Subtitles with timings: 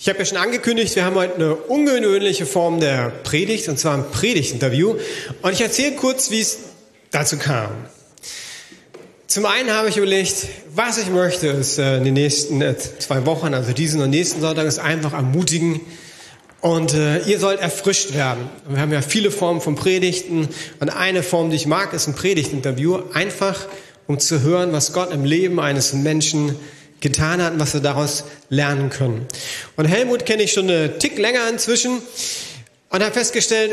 [0.00, 3.92] Ich habe ja schon angekündigt, wir haben heute eine ungewöhnliche Form der Predigt, und zwar
[3.92, 4.94] ein Predigtinterview.
[5.42, 6.58] Und ich erzähle kurz, wie es
[7.10, 7.68] dazu kam.
[9.26, 13.26] Zum einen habe ich überlegt, was ich möchte, ist äh, in den nächsten äh, zwei
[13.26, 15.82] Wochen, also diesen und nächsten Sonntag, ist einfach ermutigen.
[16.62, 18.48] Und äh, ihr sollt erfrischt werden.
[18.66, 20.48] Wir haben ja viele Formen von Predigten.
[20.80, 23.00] Und eine Form, die ich mag, ist ein Predigtinterview.
[23.12, 23.66] Einfach,
[24.08, 26.56] um zu hören, was Gott im Leben eines Menschen
[27.00, 29.26] getan hat und was wir daraus lernen können.
[29.76, 32.02] Und Helmut kenne ich schon eine Tick länger inzwischen
[32.88, 33.72] und habe festgestellt,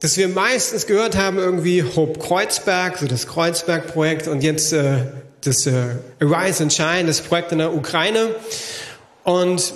[0.00, 5.06] dass wir meistens gehört haben, irgendwie Hope Kreuzberg, so das Kreuzberg-Projekt und jetzt äh,
[5.42, 8.34] das äh, Arise and Shine, das Projekt in der Ukraine.
[9.22, 9.72] Und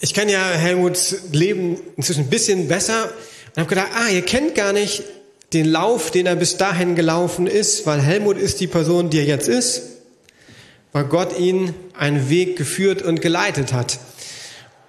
[0.00, 3.10] ich kenne ja Helmuts Leben inzwischen ein bisschen besser
[3.54, 5.02] und habe gedacht, ah, ihr kennt gar nicht
[5.52, 9.24] den Lauf, den er bis dahin gelaufen ist, weil Helmut ist die Person, die er
[9.24, 9.82] jetzt ist
[10.92, 13.98] weil Gott ihn einen Weg geführt und geleitet hat.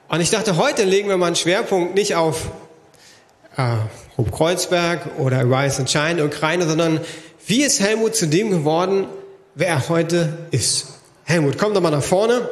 [0.08, 2.50] Und ich dachte, heute legen wir mal einen Schwerpunkt nicht auf
[3.58, 3.76] äh,
[4.18, 7.00] Hob Kreuzberg oder Rise and Shine Ukraine, sondern
[7.46, 9.08] wie ist Helmut zu dem geworden,
[9.56, 10.88] wer er heute ist?
[11.26, 12.50] Helmut, komm doch mal nach vorne.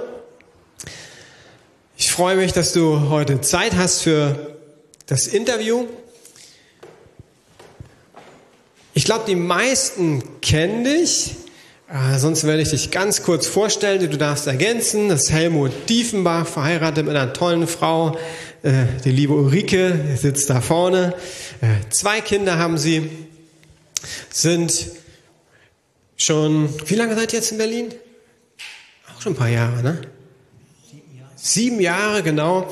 [1.98, 4.56] Ich freue mich, dass du heute Zeit hast für
[5.08, 5.88] das Interview.
[8.98, 11.36] Ich glaube, die meisten kennen dich.
[11.88, 14.00] Äh, sonst werde ich dich ganz kurz vorstellen.
[14.00, 15.10] Du darfst ergänzen.
[15.10, 18.18] Das ist Helmut Diefenbach, verheiratet mit einer tollen Frau.
[18.64, 21.14] Äh, die liebe Ulrike sitzt da vorne.
[21.62, 23.08] Äh, zwei Kinder haben sie.
[24.32, 24.88] Sind
[26.16, 27.94] schon, wie lange seid ihr jetzt in Berlin?
[29.16, 30.02] Auch schon ein paar Jahre, ne?
[30.90, 32.68] Sieben Jahre, Sieben Jahre genau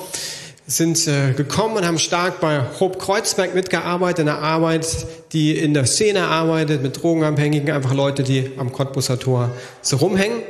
[0.68, 4.88] sind äh, gekommen und haben stark bei Hope Kreuzberg mitgearbeitet, in der Arbeit,
[5.32, 10.42] die in der Szene arbeitet, mit Drogenabhängigen, einfach Leute, die am Cottbusser Tor so rumhängen.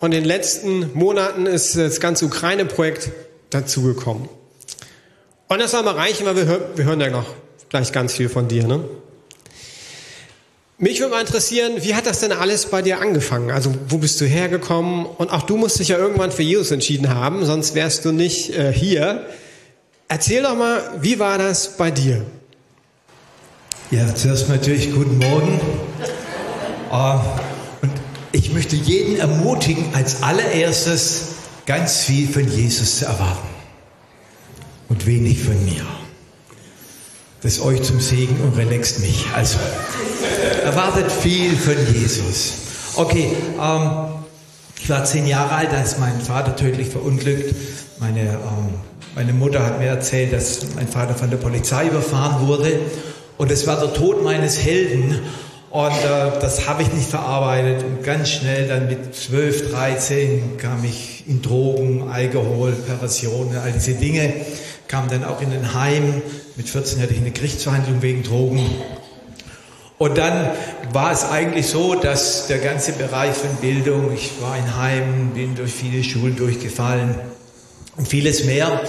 [0.00, 3.10] Und in den letzten Monaten ist das ganze Ukraine-Projekt
[3.50, 4.28] dazugekommen.
[5.48, 7.26] Und das soll mal reichen, weil wir, hören, wir hören ja noch
[7.68, 8.66] gleich ganz viel von dir.
[8.66, 8.84] Ne?
[10.78, 13.50] Mich würde mal interessieren, wie hat das denn alles bei dir angefangen?
[13.50, 15.06] Also wo bist du hergekommen?
[15.06, 18.50] Und auch du musst dich ja irgendwann für Jesus entschieden haben, sonst wärst du nicht
[18.50, 19.24] äh, hier.
[20.08, 22.26] Erzähl doch mal, wie war das bei dir?
[23.90, 25.60] Ja, zuerst natürlich guten Morgen.
[26.92, 27.20] Uh,
[27.80, 27.92] und
[28.32, 33.48] ich möchte jeden ermutigen, als allererstes ganz viel von Jesus zu erwarten
[34.88, 35.86] und wenig von mir.
[37.42, 39.26] Das euch zum Segen und relaxt mich.
[39.34, 39.58] Also
[40.66, 42.54] erwartet viel von Jesus.
[42.96, 43.30] Okay,
[43.62, 43.90] ähm,
[44.80, 47.54] ich war zehn Jahre alt, ist mein Vater tödlich verunglückt.
[48.00, 48.74] Meine, ähm,
[49.14, 52.80] meine Mutter hat mir erzählt, dass mein Vater von der Polizei überfahren wurde.
[53.38, 55.20] Und es war der Tod meines Helden.
[55.70, 57.84] Und äh, das habe ich nicht verarbeitet.
[57.84, 63.94] Und ganz schnell, dann mit 12, 13, kam ich in Drogen, Alkohol, Perversion, all diese
[63.94, 64.32] Dinge.
[64.88, 66.22] Kam dann auch in den Heim.
[66.56, 68.68] Mit 14 hatte ich eine Gerichtsverhandlung wegen Drogen.
[69.98, 70.50] Und dann
[70.92, 75.54] war es eigentlich so, dass der ganze Bereich von Bildung, ich war in Heimen, bin
[75.54, 77.14] durch viele Schulen durchgefallen
[77.96, 78.82] und vieles mehr.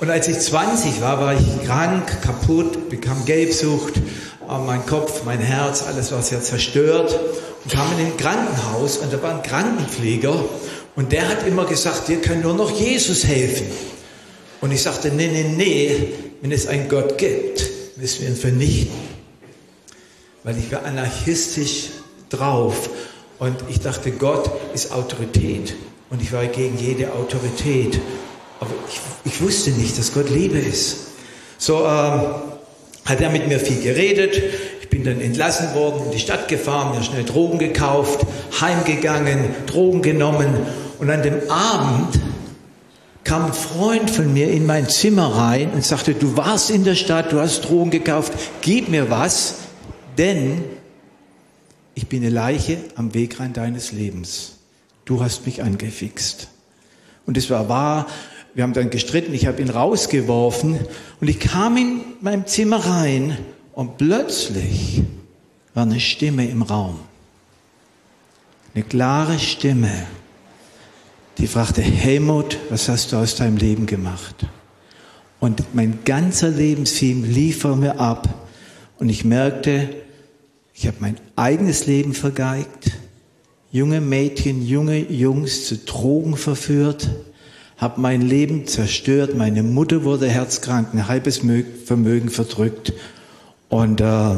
[0.00, 3.94] Und als ich 20 war, war ich krank, kaputt, bekam Gelbsucht,
[4.66, 7.18] mein Kopf, mein Herz, alles war sehr zerstört
[7.64, 10.34] und kam in ein Krankenhaus und da war ein Krankenpfleger
[10.96, 13.66] und der hat immer gesagt, dir kann nur noch Jesus helfen.
[14.62, 19.07] Und ich sagte, nee, nee, nee, wenn es einen Gott gibt, müssen wir ihn vernichten
[20.48, 21.90] weil ich war anarchistisch
[22.30, 22.88] drauf
[23.38, 25.74] und ich dachte, Gott ist Autorität
[26.08, 28.00] und ich war gegen jede Autorität.
[28.58, 28.98] Aber ich,
[29.30, 31.08] ich wusste nicht, dass Gott Liebe ist.
[31.58, 32.22] So ähm,
[33.04, 34.42] hat er mit mir viel geredet.
[34.80, 38.20] Ich bin dann entlassen worden, in die Stadt gefahren, mir schnell Drogen gekauft,
[38.58, 40.56] heimgegangen, Drogen genommen.
[40.98, 42.18] Und an dem Abend
[43.22, 46.94] kam ein Freund von mir in mein Zimmer rein und sagte, du warst in der
[46.94, 48.32] Stadt, du hast Drogen gekauft,
[48.62, 49.67] gib mir was
[50.18, 50.62] denn
[51.94, 54.56] ich bin eine Leiche am Wegrand deines Lebens.
[55.04, 56.48] Du hast mich angefixt.
[57.26, 58.06] Und es war wahr,
[58.54, 60.78] wir haben dann gestritten, ich habe ihn rausgeworfen
[61.20, 63.38] und ich kam in meinem Zimmer rein
[63.72, 65.02] und plötzlich
[65.74, 66.98] war eine Stimme im Raum.
[68.74, 69.90] Eine klare Stimme,
[71.38, 74.34] die fragte, Helmut, was hast du aus deinem Leben gemacht?
[75.40, 78.28] Und mein ganzer Lebensfilm lief vor mir ab
[78.98, 79.88] und ich merkte,
[80.78, 82.92] ich habe mein eigenes Leben vergeigt,
[83.70, 87.10] junge Mädchen, junge Jungs zu Drogen verführt,
[87.76, 91.42] habe mein Leben zerstört, meine Mutter wurde herzkrank, ein halbes
[91.84, 92.92] Vermögen verdrückt
[93.68, 94.36] und äh,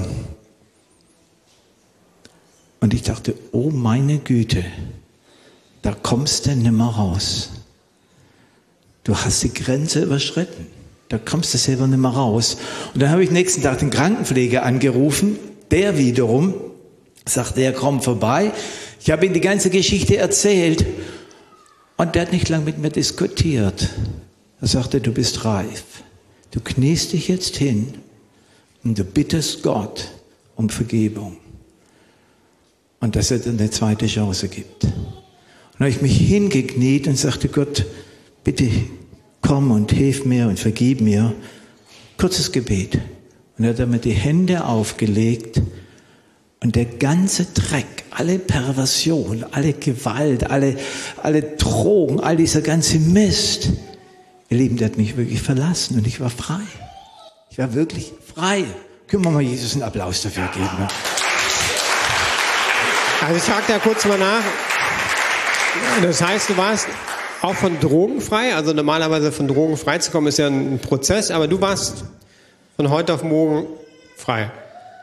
[2.80, 4.64] Und ich dachte, oh meine Güte,
[5.82, 7.50] da kommst du nimmer raus.
[9.04, 10.66] Du hast die Grenze überschritten.
[11.08, 12.56] Da kommst du selber nicht mehr raus.
[12.94, 15.38] Und dann habe ich nächsten Tag den Krankenpfleger angerufen.
[15.70, 16.54] Der wiederum
[17.24, 18.52] sagte, er kommt vorbei.
[19.00, 20.84] Ich habe ihm die ganze Geschichte erzählt.
[21.96, 23.88] Und der hat nicht lange mit mir diskutiert.
[24.60, 25.84] Er sagte, du bist reif.
[26.50, 27.94] Du kniest dich jetzt hin
[28.82, 30.08] und du bittest Gott
[30.56, 31.36] um Vergebung.
[32.98, 34.84] Und dass er dir eine zweite Chance gibt.
[34.84, 37.86] Und habe ich mich hingekniet und sagte, Gott,
[38.44, 38.68] bitte
[39.40, 41.34] komm und hilf mir und vergib mir.
[42.18, 42.98] Kurzes Gebet.
[43.60, 45.60] Und er hat damit die Hände aufgelegt
[46.60, 50.78] und der ganze Dreck, alle Perversion, alle Gewalt, alle,
[51.22, 53.68] alle Drogen, all dieser ganze Mist,
[54.48, 56.62] ihr Lieben, der hat mich wirklich verlassen und ich war frei.
[57.50, 58.64] Ich war wirklich frei.
[59.06, 60.64] Können wir mal Jesus einen Applaus dafür geben?
[60.78, 60.88] Ne?
[63.20, 64.42] Also ich frage da kurz mal nach.
[66.00, 66.88] Das heißt, du warst
[67.42, 68.54] auch von Drogen frei?
[68.54, 72.04] Also normalerweise von Drogen frei zu kommen ist ja ein Prozess, aber du warst
[72.80, 73.66] von heute auf morgen
[74.16, 74.50] frei.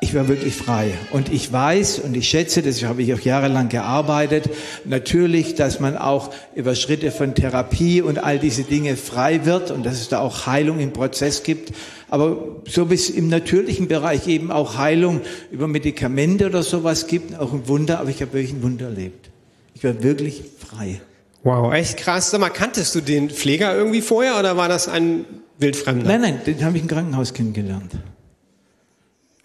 [0.01, 0.95] Ich war wirklich frei.
[1.11, 4.49] Und ich weiß und ich schätze, das habe ich auch jahrelang gearbeitet,
[4.83, 9.85] natürlich, dass man auch über Schritte von Therapie und all diese Dinge frei wird und
[9.85, 11.71] dass es da auch Heilung im Prozess gibt.
[12.09, 15.21] Aber so wie es im natürlichen Bereich eben auch Heilung
[15.51, 19.29] über Medikamente oder sowas gibt, auch ein Wunder, aber ich habe wirklich ein Wunder erlebt.
[19.75, 20.99] Ich war wirklich frei.
[21.43, 22.31] Wow, echt krass.
[22.31, 25.25] Sag mal, kanntest du den Pfleger irgendwie vorher oder war das ein
[25.59, 26.07] Wildfremder?
[26.07, 27.91] Nein, nein, den habe ich im Krankenhaus kennengelernt.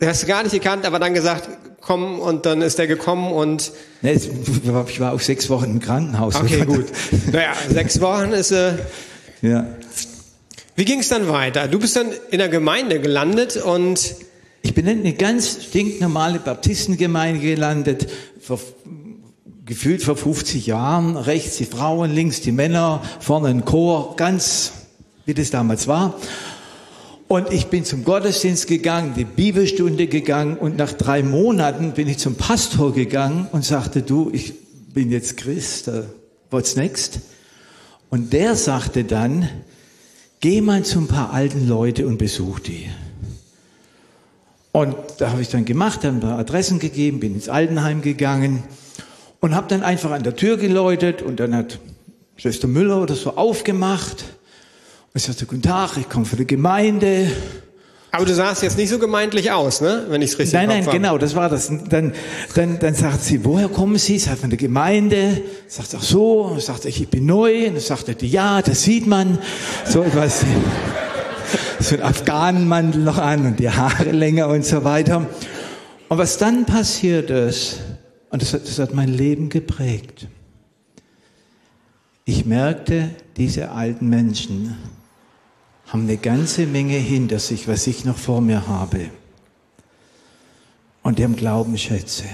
[0.00, 1.48] Den hast du gar nicht gekannt, aber dann gesagt,
[1.80, 3.72] komm, und dann ist der gekommen und.
[4.02, 6.34] Nee, ich war auch sechs Wochen im Krankenhaus.
[6.34, 6.86] Okay, gut.
[7.30, 8.50] Naja, sechs Wochen ist.
[8.50, 8.74] Äh,
[9.42, 9.66] ja.
[10.74, 11.68] Wie ging es dann weiter?
[11.68, 14.16] Du bist dann in der Gemeinde gelandet und.
[14.64, 18.06] Ich bin in eine ganz stinknormale Baptistengemeinde gelandet,
[18.40, 18.60] vor,
[19.64, 21.16] gefühlt vor 50 Jahren.
[21.16, 24.72] Rechts die Frauen, links die Männer, vorne ein Chor, ganz
[25.24, 26.14] wie das damals war.
[27.28, 32.18] Und ich bin zum Gottesdienst gegangen, die Bibelstunde gegangen und nach drei Monaten bin ich
[32.18, 34.52] zum Pastor gegangen und sagte, du, ich
[34.92, 36.02] bin jetzt Christ, uh,
[36.50, 37.20] what's next?
[38.10, 39.48] Und der sagte dann,
[40.40, 42.86] geh mal zu ein paar alten Leute und besuch die.
[44.72, 48.62] Und da habe ich dann gemacht, habe ein paar Adressen gegeben, bin ins Altenheim gegangen
[49.40, 51.78] und habe dann einfach an der Tür geläutet und dann hat
[52.36, 54.24] Schwester Müller oder so aufgemacht
[55.14, 57.30] ich sagte, guten Tag, ich komme für die Gemeinde.
[58.14, 60.04] Aber du sahst jetzt nicht so gemeindlich aus, ne?
[60.08, 60.92] Wenn ich es richtig Nein, nein, war.
[60.92, 61.70] genau, das war das.
[61.88, 62.12] Dann,
[62.54, 64.18] dann, dann sagt sie, woher kommen Sie?
[64.18, 65.40] Sagt von der Gemeinde.
[65.66, 66.58] Sagt ach so.
[66.58, 67.68] Sagt ich, ich bin neu.
[67.68, 69.38] Und dann sagte die, ja, das sieht man.
[69.86, 70.44] So etwas.
[71.80, 75.26] so ein Afghanenmantel noch an und die Haare länger und so weiter.
[76.08, 77.80] Und was dann passiert ist,
[78.28, 80.28] und das hat, das hat mein Leben geprägt.
[82.24, 84.76] Ich merkte, diese alten Menschen,
[85.92, 89.10] haben eine ganze Menge hinter sich, was ich noch vor mir habe.
[91.02, 92.24] Und die haben Glaubensschätze,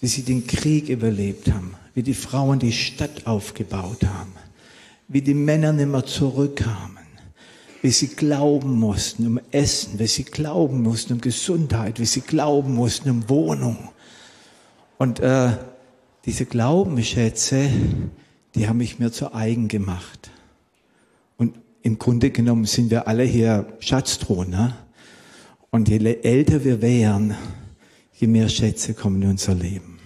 [0.00, 4.32] wie sie den Krieg überlebt haben, wie die Frauen die Stadt aufgebaut haben,
[5.06, 7.06] wie die Männer nicht mehr zurückkamen,
[7.80, 12.74] wie sie glauben mussten um Essen, wie sie glauben mussten um Gesundheit, wie sie glauben
[12.74, 13.90] mussten um Wohnung.
[14.98, 15.50] Und äh,
[16.24, 17.70] diese Glaubensschätze,
[18.56, 20.32] die haben mich mir zu eigen gemacht.
[21.86, 24.72] Im Grunde genommen sind wir alle hier Schatztruhen.
[25.70, 27.36] Und je älter wir wären,
[28.12, 30.00] je mehr Schätze kommen in unser Leben.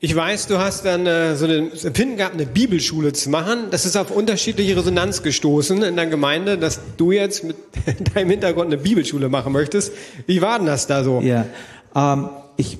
[0.00, 3.68] Ich weiß, du hast dann äh, so ein Empfinden gehabt, eine Bibelschule zu machen.
[3.70, 7.56] Das ist auf unterschiedliche Resonanz gestoßen in der Gemeinde, dass du jetzt mit
[8.14, 9.94] deinem Hintergrund eine Bibelschule machen möchtest.
[10.26, 11.22] Wie war denn das da so?
[11.22, 11.46] Ja,
[11.94, 12.76] ähm, ich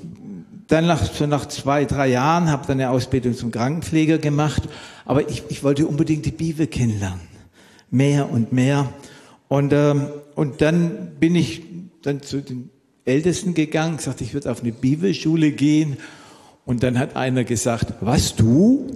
[0.68, 4.64] dann nach, so nach zwei, drei Jahren habe dann eine Ausbildung zum Krankenpfleger gemacht,
[5.06, 7.29] aber ich, ich wollte unbedingt die Bibel kennenlernen
[7.90, 8.92] mehr und mehr.
[9.48, 11.62] Und, ähm, und dann bin ich
[12.02, 12.70] dann zu den
[13.04, 15.96] Ältesten gegangen, gesagt, ich würde auf eine Bibelschule gehen.
[16.64, 18.86] Und dann hat einer gesagt, was du?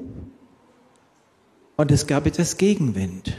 [1.77, 3.37] Und es gab etwas Gegenwind.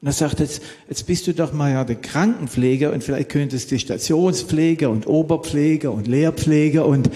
[0.00, 3.72] Und er sagt, jetzt, jetzt bist du doch mal ja der Krankenpfleger und vielleicht könntest
[3.72, 7.10] du Stationspfleger und Oberpfleger und Lehrpfleger und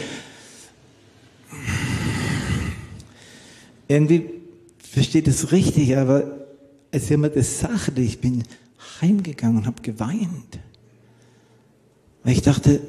[3.87, 4.31] irgendwie
[4.79, 6.42] versteht es richtig, aber
[6.93, 8.45] als mir das sagte, ich bin
[9.01, 10.59] heimgegangen und habe geweint.
[12.23, 12.81] Weil ich dachte,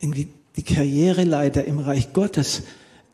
[0.00, 2.62] irgendwie die Karriereleiter im Reich Gottes,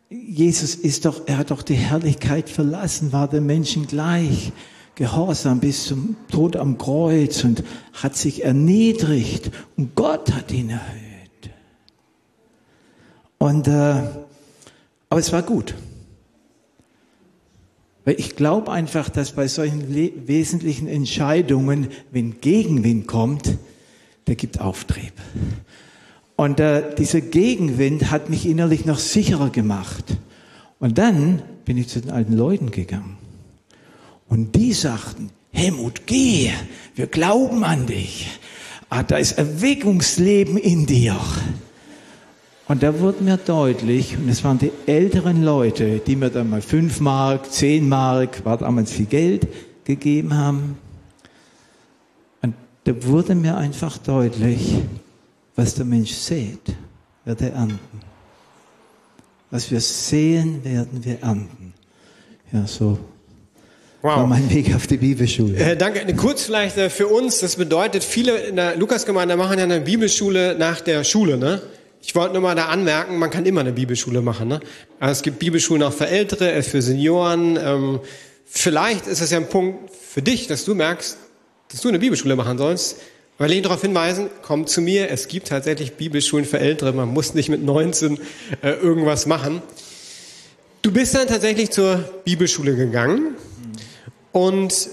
[0.09, 4.53] Jesus ist doch, er hat doch die Herrlichkeit verlassen, war der Menschen gleich,
[4.95, 11.51] gehorsam bis zum Tod am Kreuz und hat sich erniedrigt und Gott hat ihn erhöht.
[13.39, 14.03] Und, äh,
[15.11, 15.75] aber es war gut.
[18.07, 19.93] Weil ich glaube einfach, dass bei solchen
[20.29, 23.59] wesentlichen Entscheidungen, wenn Gegenwind kommt,
[24.29, 25.13] der gibt Auftrieb.
[26.37, 30.05] Und äh, dieser Gegenwind hat mich innerlich noch sicherer gemacht.
[30.79, 33.19] Und dann bin ich zu den alten Leuten gegangen.
[34.29, 36.53] Und die sagten, Helmut, geh,
[36.95, 38.29] wir glauben an dich.
[38.89, 41.19] Ah, da ist Erweckungsleben in dir.
[42.69, 46.63] Und da wurde mir deutlich, und es waren die älteren Leute, die mir dann mal
[46.63, 49.47] fünf Mark, zehn Mark, war damals viel Geld,
[49.85, 50.77] gegeben haben.
[52.43, 52.55] Und
[52.85, 54.79] da wurde mir einfach deutlich,
[55.55, 56.59] was der Mensch sät,
[57.25, 58.01] wird er ernten.
[59.53, 61.73] Was wir sehen, werden wir ernten.
[62.53, 62.99] Ja, so
[64.03, 64.19] Wow.
[64.19, 65.57] War mein Weg auf die Bibelschule.
[65.57, 66.15] Äh, danke.
[66.15, 70.55] Kurz vielleicht äh, für uns, das bedeutet, viele in der Lukasgemeinde machen ja eine Bibelschule
[70.57, 71.61] nach der Schule, ne?
[72.03, 74.49] Ich wollte nur mal da anmerken, man kann immer eine Bibelschule machen.
[74.49, 74.61] Ne?
[75.01, 77.59] Also es gibt Bibelschulen auch für Ältere, äh, für Senioren.
[77.61, 78.01] Ähm,
[78.45, 81.19] vielleicht ist es ja ein Punkt für dich, dass du merkst,
[81.71, 82.99] dass du eine Bibelschule machen sollst.
[83.39, 87.35] Weil ich darauf hinweisen, komm zu mir, es gibt tatsächlich Bibelschulen für Ältere, man muss
[87.35, 88.19] nicht mit 19
[88.63, 89.61] äh, irgendwas machen.
[90.81, 93.35] Du bist dann tatsächlich zur Bibelschule gegangen
[94.33, 94.89] und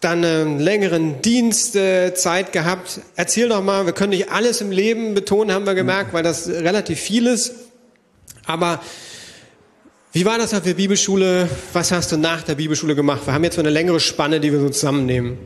[0.00, 3.00] dann einen längeren Dienstzeit äh, gehabt.
[3.16, 6.48] Erzähl doch mal, wir können nicht alles im Leben betonen, haben wir gemerkt, weil das
[6.48, 7.54] relativ viel ist.
[8.46, 8.80] Aber
[10.12, 11.48] wie war das auf der Bibelschule?
[11.72, 13.26] Was hast du nach der Bibelschule gemacht?
[13.26, 15.38] Wir haben jetzt so eine längere Spanne, die wir so zusammennehmen.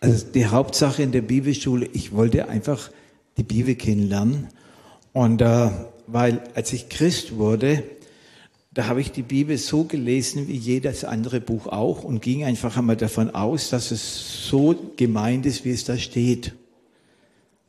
[0.00, 2.90] Also die Hauptsache in der Bibelschule, ich wollte einfach
[3.36, 4.48] die Bibel kennenlernen.
[5.12, 5.70] Und äh,
[6.06, 7.82] weil als ich Christ wurde,
[8.78, 12.76] da habe ich die Bibel so gelesen wie jedes andere Buch auch und ging einfach
[12.76, 16.54] einmal davon aus, dass es so gemeint ist, wie es da steht.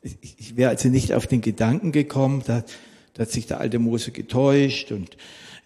[0.02, 2.62] Ich, wäre also nicht auf den Gedanken gekommen, da,
[3.14, 5.16] da hat sich der alte Mose getäuscht und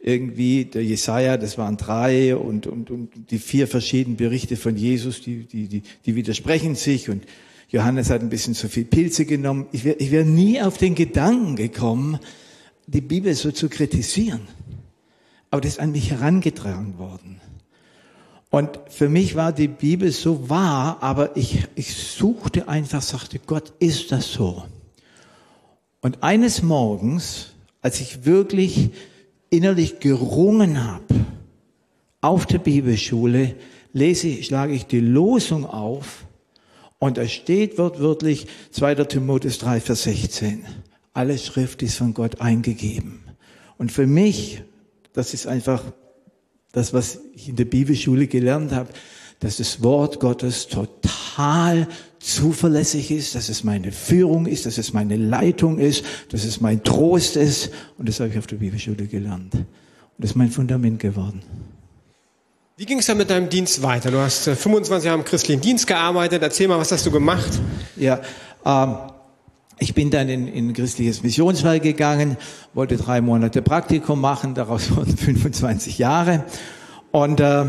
[0.01, 5.21] irgendwie der Jesaja, das waren drei und, und, und die vier verschiedenen Berichte von Jesus,
[5.21, 7.25] die, die, die, die widersprechen sich und
[7.69, 9.67] Johannes hat ein bisschen zu viel Pilze genommen.
[9.73, 12.19] Ich wäre ich wär nie auf den Gedanken gekommen,
[12.87, 14.49] die Bibel so zu kritisieren
[15.55, 17.41] aber das ist an mich herangetragen worden.
[18.51, 23.73] Und für mich war die Bibel so wahr, aber ich, ich suchte einfach, sagte, Gott,
[23.79, 24.65] ist das so?
[26.01, 28.91] Und eines Morgens, als ich wirklich
[29.49, 31.25] innerlich gerungen habe,
[32.21, 33.55] auf der Bibelschule,
[33.93, 36.27] lese ich, schlage ich die Losung auf
[36.99, 38.97] und da steht wortwörtlich 2.
[39.05, 40.65] Timotheus 3, Vers 16.
[41.13, 43.23] Alle Schrift ist von Gott eingegeben.
[43.79, 44.65] Und für mich
[45.15, 45.83] das ist einfach
[46.73, 48.91] das, was ich in der Bibelschule gelernt habe,
[49.41, 55.17] dass das Wort Gottes total zuverlässig ist, dass es meine Führung ist, dass es meine
[55.17, 57.71] Leitung ist, dass es mein Trost ist.
[57.97, 59.55] Und das habe ich auf der Bibelschule gelernt.
[59.55, 59.67] Und
[60.19, 61.43] das ist mein Fundament geworden.
[62.77, 64.11] Wie ging es dann mit deinem Dienst weiter?
[64.11, 66.43] Du hast 25 äh, Jahre im christlichen Dienst gearbeitet.
[66.43, 67.61] Erzähl mal, was hast du gemacht?
[67.97, 68.21] Ja,
[68.65, 68.97] ähm,
[69.79, 72.37] ich bin dann in, in christliches Missionswerk gegangen,
[72.75, 76.45] wollte drei Monate Praktikum machen, daraus wurden 25 Jahre.
[77.11, 77.65] Und, äh,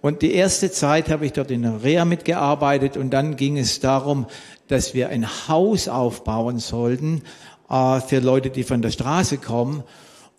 [0.00, 4.26] und die erste Zeit habe ich dort in der mitgearbeitet und dann ging es darum,
[4.68, 7.22] dass wir ein Haus aufbauen sollten
[7.68, 9.82] äh, für Leute, die von der Straße kommen.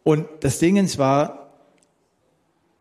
[0.03, 1.43] Und das Dingens war,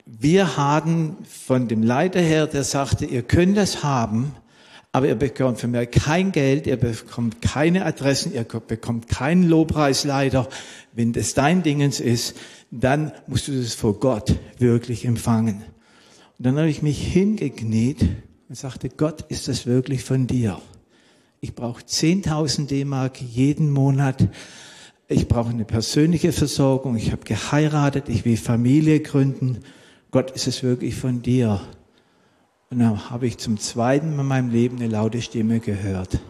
[0.04, 4.34] wir hatten von dem Leiter her, der sagte, ihr könnt das haben,
[4.92, 10.48] aber ihr bekommt von mir kein Geld, ihr bekommt keine Adressen, ihr bekommt keinen Lobpreisleiter.
[10.92, 12.36] Wenn das dein Dingens ist,
[12.70, 15.62] dann musst du das vor Gott wirklich empfangen.
[16.36, 18.02] Und dann habe ich mich hingekniet
[18.48, 20.60] und sagte, Gott, ist das wirklich von dir?
[21.40, 24.28] Ich brauche 10.000 D-Mark jeden Monat.
[25.08, 26.96] Ich brauche eine persönliche Versorgung.
[26.96, 28.08] Ich habe geheiratet.
[28.08, 29.60] Ich will Familie gründen.
[30.10, 31.60] Gott, ist es wirklich von dir?
[32.72, 36.20] Und dann habe ich zum zweiten Mal in meinem Leben eine laute Stimme gehört.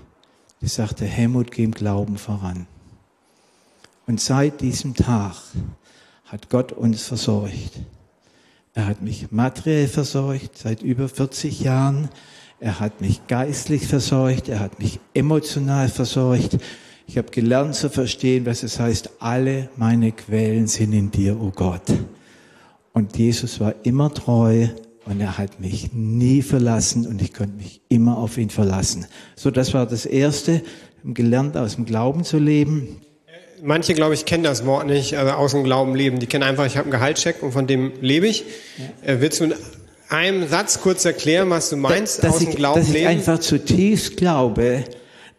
[0.61, 2.67] Die sagte, Helmut, geh im Glauben voran.
[4.09, 5.37] Und seit diesem Tag
[6.25, 7.79] hat Gott uns versorgt.
[8.75, 12.09] Er hat mich materiell versorgt seit über 40 Jahren.
[12.59, 14.49] Er hat mich geistlich versorgt.
[14.49, 16.59] Er hat mich emotional versorgt.
[17.07, 21.47] Ich habe gelernt zu verstehen, was es heißt, alle meine Quellen sind in dir, o
[21.47, 21.87] oh Gott.
[22.93, 24.67] Und Jesus war immer treu
[25.04, 29.06] und er hat mich nie verlassen und ich konnte mich immer auf ihn verlassen.
[29.37, 30.62] So, das war das Erste,
[31.04, 33.00] gelernt aus dem Glauben zu leben.
[33.62, 36.18] Manche, glaube ich, kennen das Wort nicht, also aus dem Glauben leben.
[36.18, 38.44] Die kennen einfach, ich habe einen Gehaltscheck und von dem lebe ich.
[39.02, 39.12] Ja.
[39.12, 39.56] Äh, willst du mit
[40.09, 43.04] einem Satz kurz erklären, was du meinst, dass aus dem Glauben ich, dass leben?
[43.04, 44.85] Dass ich einfach zutiefst glaube,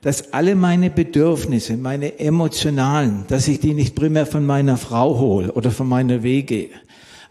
[0.01, 5.51] dass alle meine Bedürfnisse, meine emotionalen, dass ich die nicht primär von meiner Frau hole
[5.53, 6.70] oder von meiner Wege,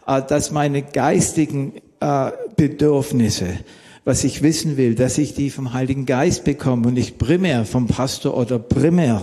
[0.07, 1.73] äh, dass meine geistigen
[2.03, 3.59] äh, Bedürfnisse,
[4.03, 7.87] was ich wissen will, dass ich die vom Heiligen Geist bekomme und nicht primär vom
[7.87, 9.21] Pastor oder primär,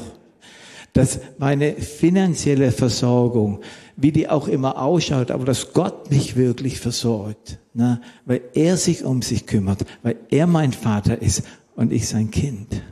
[0.95, 3.61] dass meine finanzielle Versorgung,
[3.97, 8.01] wie die auch immer ausschaut, aber dass Gott mich wirklich versorgt, ne?
[8.25, 11.43] weil er sich um sich kümmert, weil er mein Vater ist
[11.77, 12.83] und ich sein Kind.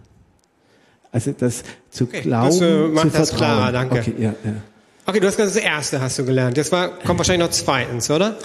[1.10, 3.56] Also das zu okay, glauben, das, äh, macht zu das vertrauen.
[3.56, 4.00] klarer, danke.
[4.00, 4.52] Okay, ja, ja.
[5.06, 6.58] okay, du hast das erste hast du gelernt.
[6.58, 8.36] Jetzt war, kommt wahrscheinlich noch zweitens, oder?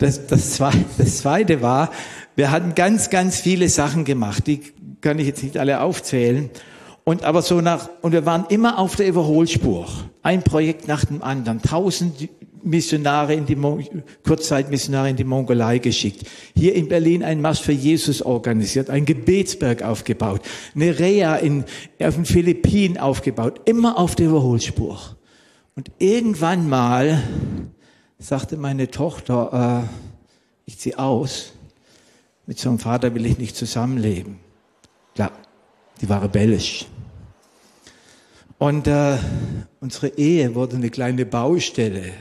[0.00, 1.92] Das, das, zweite, das zweite war,
[2.34, 4.46] wir hatten ganz, ganz viele Sachen gemacht.
[4.46, 4.62] Die
[5.02, 6.50] kann ich jetzt nicht alle aufzählen.
[7.04, 9.86] Und aber so nach, und wir waren immer auf der Überholspur.
[10.22, 11.60] Ein Projekt nach dem anderen.
[11.60, 12.28] Tausend
[12.62, 13.56] Missionare in die,
[14.26, 16.26] Kurzzeitmissionare in die Mongolei geschickt.
[16.56, 20.40] Hier in Berlin ein Marsch für Jesus organisiert, ein Gebetsberg aufgebaut,
[20.74, 21.64] eine Reha in,
[22.02, 23.60] auf den Philippinen aufgebaut.
[23.66, 24.98] Immer auf der Überholspur.
[25.74, 27.22] Und irgendwann mal
[28.20, 29.88] sagte meine Tochter, äh,
[30.66, 31.52] ich ziehe aus.
[32.46, 34.38] Mit so einem Vater will ich nicht zusammenleben.
[35.14, 35.32] Klar,
[36.00, 36.86] die war rebellisch.
[38.58, 39.16] Und äh,
[39.80, 42.12] unsere Ehe wurde eine kleine Baustelle.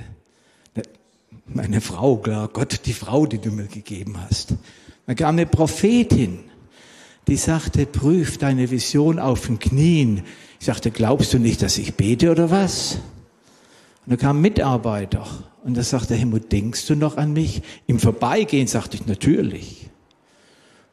[1.46, 4.54] Meine Frau, klar, Gott, die Frau, die du mir gegeben hast.
[5.06, 6.40] Da kam eine Prophetin,
[7.28, 10.24] die sagte, prüf deine Vision auf den Knien.
[10.60, 13.00] Ich sagte, glaubst du nicht, dass ich bete oder was?
[14.06, 17.62] Und da kam ein Mitarbeiter und da sagte Helmut, denkst du noch an mich?
[17.88, 19.90] Im Vorbeigehen sagte ich, natürlich.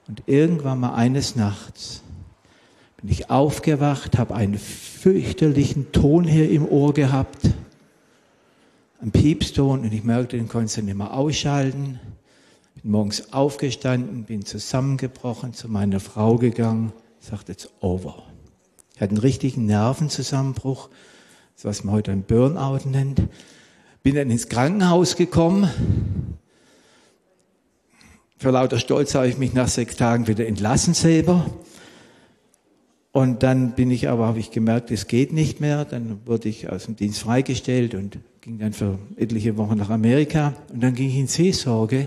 [0.08, 2.02] Und irgendwann mal eines Nachts
[2.96, 7.50] bin ich aufgewacht, habe einen fürchterlichen Ton hier im Ohr gehabt,
[9.00, 12.00] einen Piepston und ich merkte, den konnte ich nicht mehr ausschalten.
[12.82, 18.22] Bin morgens aufgestanden, bin zusammengebrochen, zu meiner Frau gegangen, sagte, it's over.
[18.94, 20.88] Ich hatte einen richtigen Nervenzusammenbruch,
[21.56, 23.22] das was man heute ein Burnout nennt.
[24.06, 25.68] Bin dann ins Krankenhaus gekommen.
[28.38, 31.44] Für lauter Stolz habe ich mich nach sechs Tagen wieder entlassen selber.
[33.10, 35.84] Und dann bin ich aber, habe ich gemerkt, es geht nicht mehr.
[35.84, 40.54] Dann wurde ich aus dem Dienst freigestellt und ging dann für etliche Wochen nach Amerika.
[40.72, 42.06] Und dann ging ich in Seelsorge.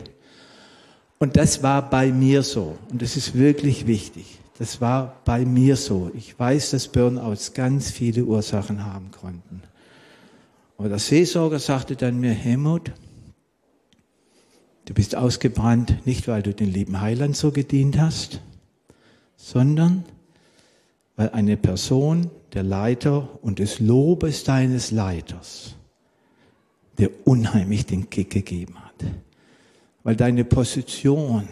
[1.17, 2.77] Und das war bei mir so.
[2.89, 4.39] Und das ist wirklich wichtig.
[4.57, 6.09] Das war bei mir so.
[6.15, 9.63] Ich weiß, dass Burnouts ganz viele Ursachen haben konnten.
[10.79, 12.93] Aber der Seelsorger sagte dann mir, Helmut,
[14.85, 18.39] du bist ausgebrannt, nicht weil du den lieben Heiland so gedient hast,
[19.35, 20.05] sondern
[21.17, 25.75] weil eine Person, der Leiter und des Lobes deines Leiters,
[26.97, 29.03] dir unheimlich den Kick gegeben hat.
[30.03, 31.49] Weil deine Position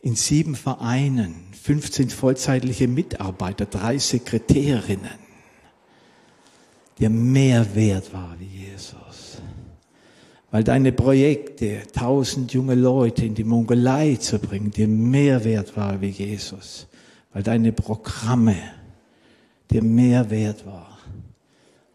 [0.00, 5.31] in sieben Vereinen, 15 vollzeitliche Mitarbeiter, drei Sekretärinnen,
[7.02, 9.42] dir mehr wert war wie Jesus.
[10.52, 16.00] Weil deine Projekte, tausend junge Leute in die Mongolei zu bringen, dir mehr wert war
[16.00, 16.86] wie Jesus.
[17.32, 18.56] Weil deine Programme
[19.70, 20.98] dir mehr wert war.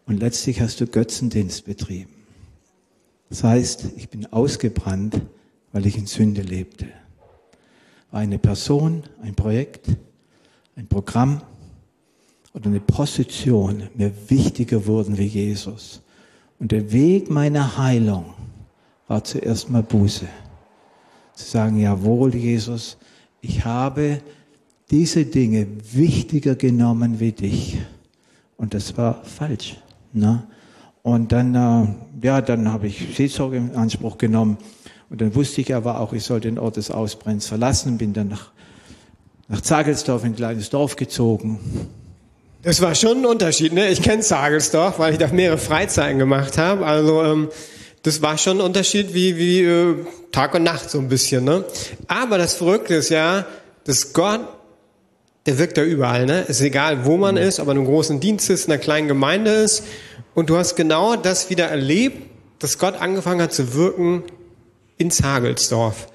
[0.04, 2.12] Und letztlich hast du Götzendienst betrieben.
[3.30, 5.22] Das heißt, ich bin ausgebrannt,
[5.72, 6.86] weil ich in Sünde lebte.
[8.10, 9.86] War eine Person, ein Projekt,
[10.76, 11.40] ein Programm,
[12.54, 16.02] oder eine Position mir wichtiger wurden wie Jesus.
[16.58, 18.34] Und der Weg meiner Heilung
[19.06, 20.26] war zuerst mal Buße.
[21.34, 22.96] Zu sagen, jawohl, Jesus,
[23.40, 24.20] ich habe
[24.90, 27.78] diese Dinge wichtiger genommen wie dich.
[28.56, 29.76] Und das war falsch.
[30.12, 30.42] Ne?
[31.02, 34.58] Und dann, äh, ja, dann habe ich Seelsorge in Anspruch genommen.
[35.10, 38.28] Und dann wusste ich aber auch, ich soll den Ort des Ausbrennens verlassen, bin dann
[38.28, 38.50] nach,
[39.48, 41.60] nach Zagelsdorf, ein kleines Dorf gezogen,
[42.62, 43.72] das war schon ein Unterschied.
[43.72, 43.88] Ne?
[43.88, 46.86] Ich kenne Zagelsdorf, weil ich da mehrere Freizeiten gemacht habe.
[46.86, 47.50] Also ähm,
[48.02, 49.94] das war schon ein Unterschied wie, wie äh,
[50.32, 51.44] Tag und Nacht so ein bisschen.
[51.44, 51.64] Ne?
[52.08, 53.46] Aber das Verrückte ist ja,
[53.84, 54.40] dass Gott,
[55.46, 56.26] der wirkt da überall.
[56.26, 56.42] Ne?
[56.48, 59.08] Es ist egal, wo man ist, ob man im großen Dienst ist, in einer kleinen
[59.08, 59.84] Gemeinde ist.
[60.34, 62.22] Und du hast genau das wieder erlebt,
[62.58, 64.24] dass Gott angefangen hat zu wirken
[64.96, 66.08] in Zagelsdorf.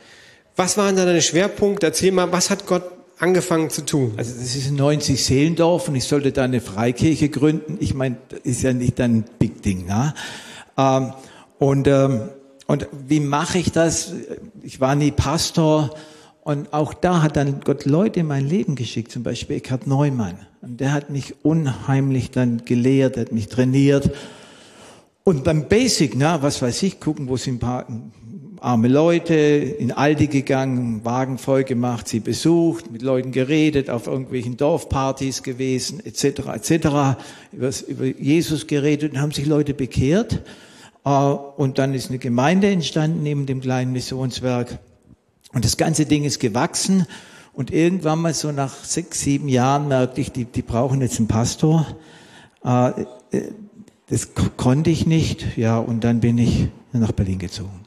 [0.56, 1.88] Was waren da deine Schwerpunkte?
[1.88, 2.84] Erzähl mal, was hat Gott
[3.24, 4.14] angefangen zu tun?
[4.18, 7.78] Also das ist ein 90 Seelendorf und ich sollte da eine Freikirche gründen.
[7.80, 9.86] Ich meine, das ist ja nicht ein Big Ding.
[9.86, 10.14] Ne?
[10.78, 11.14] Ähm,
[11.58, 12.30] und, ähm,
[12.68, 14.12] und wie mache ich das?
[14.62, 15.96] Ich war nie Pastor
[16.42, 20.38] und auch da hat dann Gott Leute in mein Leben geschickt, zum Beispiel Eckhard Neumann.
[20.62, 24.12] Und der hat mich unheimlich dann gelehrt, hat mich trainiert.
[25.24, 27.88] Und beim Basic, na, was weiß ich, gucken, wo sind ein paar
[28.64, 34.56] arme Leute, in Aldi gegangen, Wagen voll gemacht, sie besucht, mit Leuten geredet, auf irgendwelchen
[34.56, 37.20] Dorfpartys gewesen, etc., etc.,
[37.52, 40.40] über, über Jesus geredet und haben sich Leute bekehrt.
[41.04, 44.80] Äh, und dann ist eine Gemeinde entstanden neben dem kleinen Missionswerk.
[45.52, 47.06] Und das ganze Ding ist gewachsen.
[47.52, 51.28] Und irgendwann mal so nach sechs, sieben Jahren merkte ich, die, die brauchen jetzt einen
[51.28, 51.86] Pastor.
[52.64, 53.52] Äh, äh,
[54.08, 55.58] das konnte ich nicht.
[55.58, 57.83] Ja, und dann bin ich nach Berlin gezogen.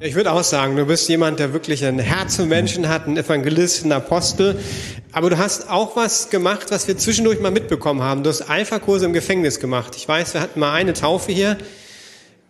[0.00, 3.16] Ich würde auch sagen, du bist jemand, der wirklich ein Herz für Menschen hat, ein
[3.16, 4.56] Evangelist, ein Apostel.
[5.10, 8.22] Aber du hast auch was gemacht, was wir zwischendurch mal mitbekommen haben.
[8.22, 9.96] Du hast Alpha-Kurse im Gefängnis gemacht.
[9.96, 11.58] Ich weiß, wir hatten mal eine Taufe hier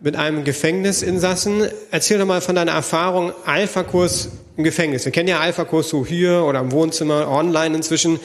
[0.01, 1.69] mit einem Gefängnisinsassen.
[1.91, 5.07] Erzähl doch mal von deiner Erfahrung Alpha-Kurs im Gefängnis.
[5.07, 8.21] Wir kennen ja Alpha-Kurs so hier oder im Wohnzimmer, online inzwischen.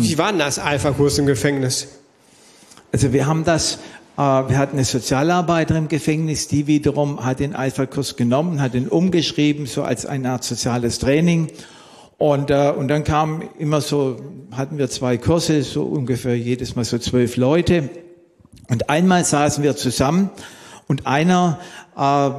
[0.00, 1.88] Wie war denn das Alpha-Kurs im Gefängnis?
[2.92, 3.78] Also wir haben das
[4.16, 9.66] wir hatten eine Sozialarbeiterin im Gefängnis, die wiederum hat den Alpha-Kurs genommen, hat ihn umgeschrieben,
[9.66, 11.50] so als eine Art soziales Training.
[12.16, 14.16] Und, äh, und dann kam immer so,
[14.52, 17.90] hatten wir zwei Kurse, so ungefähr jedes Mal so zwölf Leute.
[18.68, 20.30] Und einmal saßen wir zusammen
[20.86, 21.58] und einer
[21.96, 22.30] äh,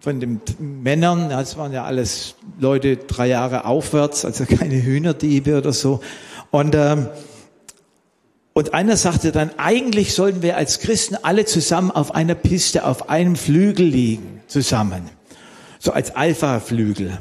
[0.00, 5.72] von den Männern, das waren ja alles Leute drei Jahre aufwärts, also keine Hühnerdiebe oder
[5.72, 6.00] so.
[6.50, 6.96] Und äh,
[8.58, 13.08] und einer sagte dann, eigentlich sollten wir als Christen alle zusammen auf einer Piste, auf
[13.08, 15.08] einem Flügel liegen, zusammen.
[15.78, 17.18] So als Alpha-Flügel.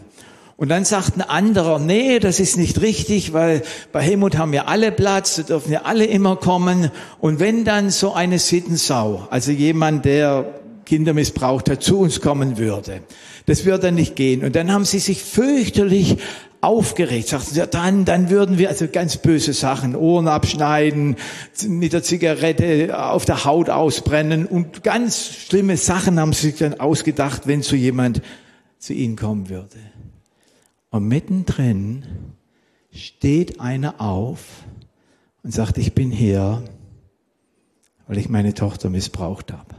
[0.56, 4.68] Und dann sagt ein anderer, nee, das ist nicht richtig, weil bei Helmut haben wir
[4.68, 6.90] alle Platz, da dürfen ja alle immer kommen.
[7.20, 10.56] Und wenn dann so eine Sittensau, also jemand, der
[10.88, 13.02] Kinder missbraucht hat, zu uns kommen würde,
[13.46, 14.44] das würde nicht gehen.
[14.44, 16.18] Und dann haben sie sich fürchterlich
[16.62, 21.16] aufgeregt, sagten sie, ja, dann, dann würden wir also ganz böse Sachen, Ohren abschneiden,
[21.68, 26.80] mit der Zigarette auf der Haut ausbrennen und ganz schlimme Sachen haben sie sich dann
[26.80, 28.22] ausgedacht, wenn so jemand
[28.80, 29.78] zu ihnen kommen würde.
[30.90, 32.06] Und mittendrin
[32.92, 34.40] steht einer auf
[35.44, 36.64] und sagt, ich bin hier,
[38.08, 39.76] weil ich meine Tochter missbraucht habe.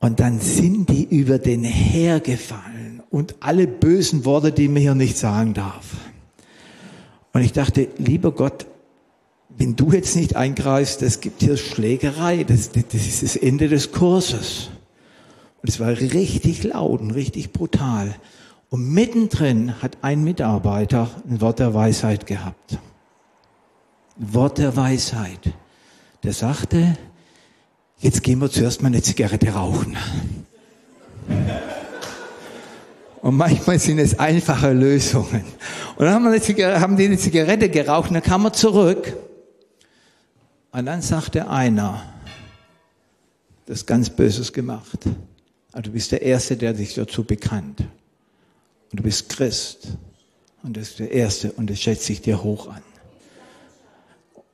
[0.00, 2.73] Und dann sind die über den hergefallen
[3.14, 5.84] und alle bösen Worte, die man hier nicht sagen darf.
[7.32, 8.66] Und ich dachte, lieber Gott,
[9.50, 13.92] wenn du jetzt nicht eingreifst, das gibt hier Schlägerei, das, das ist das Ende des
[13.92, 14.70] Kurses.
[15.62, 18.16] Und es war richtig laut und richtig brutal.
[18.68, 22.80] Und mittendrin hat ein Mitarbeiter ein Wort der Weisheit gehabt.
[24.18, 25.52] Ein Wort der Weisheit.
[26.24, 26.98] Der sagte,
[28.00, 29.96] jetzt gehen wir zuerst mal eine Zigarette rauchen.
[33.24, 35.46] Und manchmal sind es einfache Lösungen.
[35.96, 39.16] Und dann haben, wir haben die eine Zigarette geraucht und dann kam er zurück.
[40.72, 42.02] Und dann sagte einer,
[43.64, 44.98] das ganz Böses gemacht.
[45.72, 47.80] Also du bist der Erste, der sich dazu bekannt.
[48.90, 49.88] Und du bist Christ.
[50.62, 52.82] Und das ist der Erste und das schätze ich dir hoch an.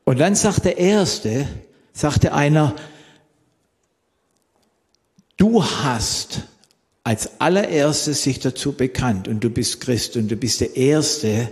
[0.04, 1.44] Und dann sagt der Erste,
[1.92, 2.76] sagte einer,
[5.38, 6.44] du hast
[7.04, 11.50] als allererstes sich dazu bekannt und du bist Christ und du bist der Erste,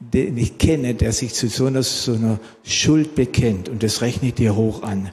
[0.00, 4.28] den ich kenne, der sich zu so einer, so einer Schuld bekennt und das rechne
[4.28, 5.10] ich dir hoch an.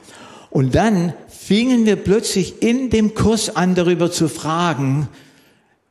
[0.50, 5.08] Und dann fingen wir plötzlich in dem Kurs an, darüber zu fragen,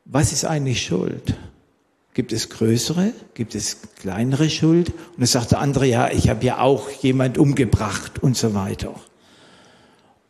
[0.06, 1.36] was ist eigentlich Schuld?
[2.14, 3.12] Gibt es größere?
[3.34, 4.90] Gibt es kleinere Schuld?
[4.90, 8.96] Und dann sagt der andere, ja, ich habe ja auch jemand umgebracht und so weiter.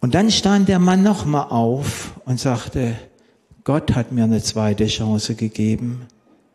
[0.02, 2.96] Und dann stand der Mann nochmal auf und sagte,
[3.66, 6.06] Gott hat mir eine zweite Chance gegeben,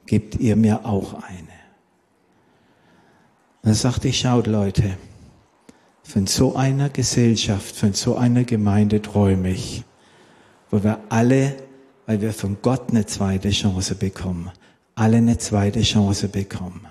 [0.07, 1.59] gebt ihr mir auch eine.
[3.63, 4.97] Dann sagte ich, schaut Leute,
[6.05, 9.83] von so einer Gesellschaft, von so einer Gemeinde träume ich,
[10.71, 11.57] wo wir alle,
[12.07, 14.53] weil wir von Gott eine zweite Chance bekommen,
[14.95, 16.87] alle eine zweite Chance bekommen.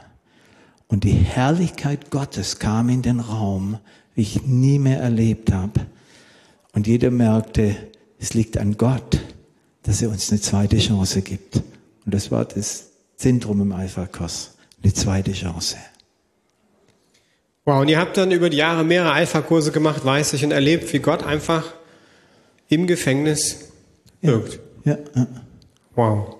[0.89, 3.77] Und die Herrlichkeit Gottes kam in den Raum,
[4.15, 5.85] wie ich nie mehr erlebt habe.
[6.73, 7.77] Und jeder merkte,
[8.19, 9.21] es liegt an Gott
[9.83, 11.57] dass er uns eine zweite Chance gibt.
[12.05, 14.55] Und das war das Zentrum im Alpha-Kurs.
[14.83, 15.77] Eine zweite Chance.
[17.65, 20.91] Wow, und ihr habt dann über die Jahre mehrere Alpha-Kurse gemacht, weiß ich, und erlebt,
[20.93, 21.73] wie Gott einfach
[22.67, 23.71] im Gefängnis
[24.21, 24.59] wirkt.
[24.85, 25.27] Ja, ja.
[25.95, 26.35] Wow.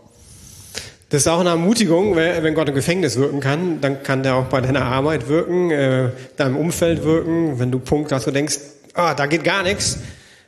[1.10, 4.46] Das ist auch eine Ermutigung, wenn Gott im Gefängnis wirken kann, dann kann der auch
[4.46, 7.60] bei deiner Arbeit wirken, äh, deinem Umfeld wirken.
[7.60, 8.60] Wenn du Punkt hast, du denkst,
[8.94, 9.98] ah, da geht gar nichts,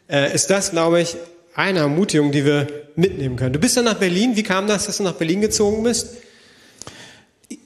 [0.08, 1.18] äh, ist das, glaube ich,
[1.56, 3.54] eine Ermutigung, die wir mitnehmen können.
[3.54, 4.36] Du bist dann nach Berlin.
[4.36, 6.18] Wie kam das, dass du nach Berlin gezogen bist?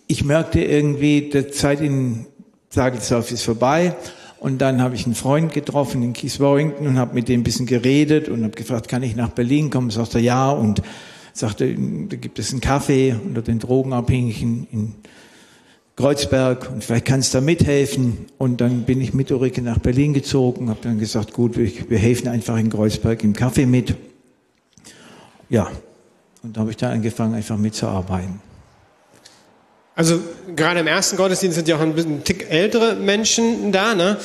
[0.07, 2.27] Ich merkte irgendwie, die Zeit in
[2.69, 3.95] Sagelsdorf ist vorbei
[4.45, 7.43] Und dann habe ich einen Freund getroffen in Keith Warrington und habe mit dem ein
[7.43, 9.89] bisschen geredet und habe gefragt, kann ich nach Berlin kommen?
[9.89, 10.83] Sagt er ja und
[11.33, 14.95] sagte, da gibt es einen Kaffee unter den Drogenabhängigen in
[15.95, 18.25] Kreuzberg und vielleicht kannst du da mithelfen.
[18.37, 22.27] Und dann bin ich mit Ulrike nach Berlin gezogen, habe dann gesagt, gut, wir, helfen
[22.27, 23.95] einfach in Kreuzberg im Kaffee mit.
[25.49, 25.71] Ja,
[26.43, 28.41] und da habe ich dann angefangen, einfach mitzuarbeiten.
[29.95, 30.19] Also
[30.53, 34.17] gerade im ersten Gottesdienst sind ja auch ein bisschen Tick ältere Menschen da, ne?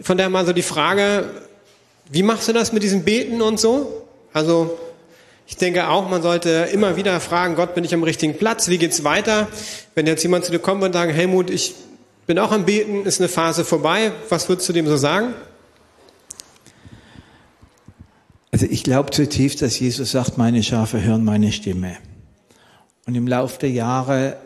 [0.00, 1.28] Von daher mal so die Frage,
[2.10, 4.06] wie machst du das mit diesem Beten und so?
[4.32, 4.78] Also
[5.48, 8.68] ich denke auch, man sollte immer wieder fragen, Gott, bin ich am richtigen Platz?
[8.68, 9.48] Wie geht's weiter?
[9.94, 11.74] Wenn jetzt jemand zu dir kommt und sagt, Helmut, ich
[12.26, 15.32] bin auch am Beten, ist eine Phase vorbei, was würdest du dem so sagen?
[18.52, 21.96] Also ich glaube zutiefst, dass Jesus sagt, meine Schafe hören meine Stimme.
[23.06, 24.36] Und im Laufe der Jahre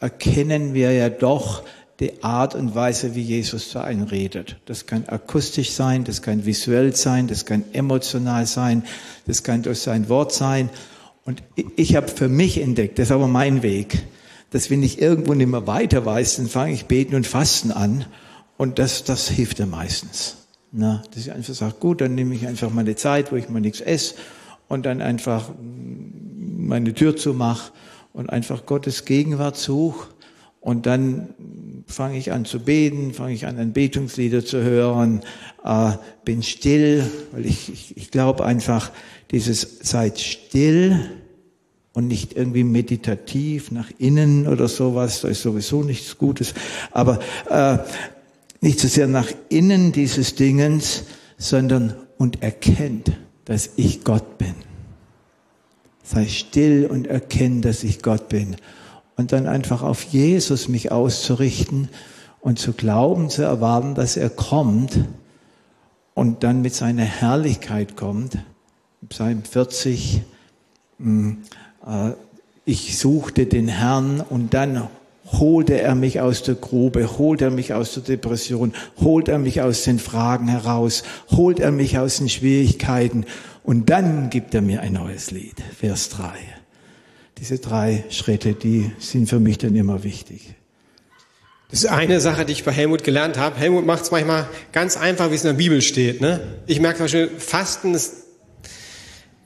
[0.00, 1.62] erkennen wir ja doch
[2.02, 4.56] die Art und Weise, wie Jesus zu einem redet.
[4.66, 8.82] Das kann akustisch sein, das kann visuell sein, das kann emotional sein,
[9.26, 10.68] das kann durch sein Wort sein.
[11.24, 11.44] Und
[11.76, 14.04] ich habe für mich entdeckt, das ist aber mein Weg,
[14.50, 18.04] dass wenn ich irgendwo nicht mehr weiter weiß, dann fange ich beten und fasten an.
[18.56, 20.36] Und das, das hilft mir meistens.
[20.72, 23.60] Na, dass ich einfach sage, gut, dann nehme ich einfach meine Zeit, wo ich mal
[23.60, 24.14] nichts esse
[24.68, 25.50] und dann einfach
[26.56, 27.72] meine Tür zumache
[28.12, 30.08] und einfach Gottes Gegenwart suche.
[30.60, 31.34] Und dann
[31.92, 35.22] fange ich an zu beten, fange ich an, an Betungslieder zu hören,
[35.64, 35.92] äh,
[36.24, 38.90] bin still, weil ich, ich, ich glaube einfach,
[39.30, 41.10] dieses seid still
[41.92, 46.54] und nicht irgendwie meditativ nach innen oder sowas, da ist sowieso nichts Gutes,
[46.90, 47.78] aber äh,
[48.60, 51.04] nicht so sehr nach innen dieses Dingens,
[51.36, 53.12] sondern und erkennt,
[53.44, 54.54] dass ich Gott bin.
[56.04, 58.56] Sei still und erkenn, dass ich Gott bin.
[59.22, 61.88] Und dann einfach auf Jesus mich auszurichten
[62.40, 64.98] und zu glauben, zu erwarten, dass er kommt
[66.12, 68.38] und dann mit seiner Herrlichkeit kommt.
[69.08, 70.22] Psalm 40,
[70.98, 71.38] hm,
[71.86, 72.10] äh,
[72.64, 74.88] ich suchte den Herrn und dann
[75.30, 79.62] holte er mich aus der Grube, holt er mich aus der Depression, holt er mich
[79.62, 83.24] aus den Fragen heraus, holt er mich aus den Schwierigkeiten
[83.62, 86.61] und dann gibt er mir ein neues Lied, Vers 3.
[87.42, 90.54] Diese drei Schritte, die sind für mich dann immer wichtig.
[91.72, 93.58] Das ist eine Sache, die ich bei Helmut gelernt habe.
[93.58, 96.20] Helmut macht es manchmal ganz einfach, wie es in der Bibel steht.
[96.20, 96.38] Ne?
[96.68, 98.12] Ich merke zum Beispiel, Fasten ist,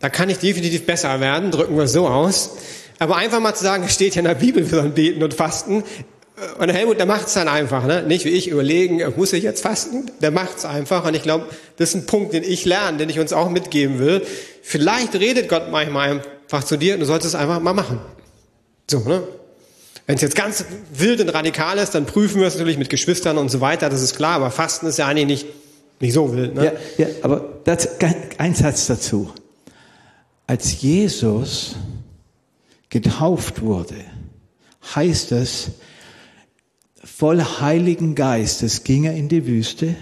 [0.00, 2.50] da kann ich definitiv besser werden, drücken wir es so aus.
[2.98, 5.32] Aber einfach mal zu sagen, es steht ja in der Bibel, wir sollen beten und
[5.32, 5.82] fasten.
[6.59, 8.02] Und Helmut, der macht es dann einfach, ne?
[8.02, 10.11] Nicht wie ich überlegen, muss ich jetzt fasten?
[10.20, 11.06] Der macht es einfach.
[11.06, 11.46] Und ich glaube,
[11.78, 14.20] das ist ein Punkt, den ich lerne, den ich uns auch mitgeben will.
[14.61, 18.00] Vielleicht redet Gott manchmal einfach zu dir du solltest es einfach mal machen.
[18.88, 19.22] So, ne?
[20.06, 23.38] Wenn es jetzt ganz wild und radikal ist, dann prüfen wir es natürlich mit Geschwistern
[23.38, 25.46] und so weiter, das ist klar, aber Fasten ist ja eigentlich nicht,
[26.00, 26.54] nicht so wild.
[26.54, 26.72] Ne?
[26.98, 27.88] Ja, ja, aber das,
[28.38, 29.32] ein Satz dazu.
[30.46, 31.74] Als Jesus
[32.88, 33.96] getauft wurde,
[34.94, 35.70] heißt es,
[37.02, 39.96] voll Heiligen Geistes ging er in die Wüste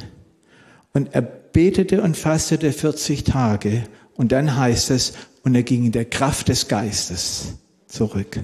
[0.92, 3.84] und er betete und fastete 40 Tage
[4.16, 7.54] und dann heißt es, und er ging in der Kraft des Geistes
[7.86, 8.40] zurück.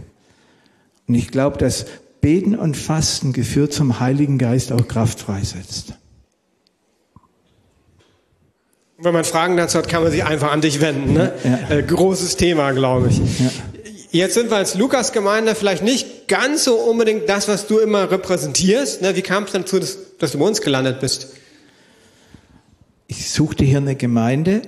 [1.09, 1.87] Und ich glaube, dass
[2.21, 5.95] Beten und Fasten geführt zum Heiligen Geist auch Kraft freisetzt.
[8.99, 11.15] Wenn man Fragen dazu hat, kann man sich einfach an dich wenden.
[11.15, 11.33] Ne?
[11.43, 11.77] Ja.
[11.77, 13.19] Äh, großes Thema, glaube ich.
[13.19, 13.51] Ja.
[14.13, 19.01] Jetzt sind wir als Lukas-Gemeinde vielleicht nicht ganz so unbedingt das, was du immer repräsentierst.
[19.01, 19.17] Ne?
[19.17, 21.29] Wie kam es dazu, dass, dass du bei uns gelandet bist?
[23.07, 24.63] Ich suchte hier eine Gemeinde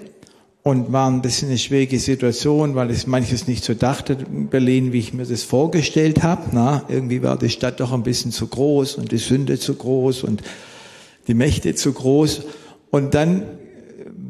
[0.62, 4.92] und war ein bisschen eine schwierige Situation, weil ich manches nicht so dachte in Berlin,
[4.92, 6.50] wie ich mir das vorgestellt habe.
[6.52, 10.22] Na, irgendwie war die Stadt doch ein bisschen zu groß und die Sünde zu groß
[10.22, 10.42] und
[11.26, 12.42] die Mächte zu groß.
[12.90, 13.42] Und dann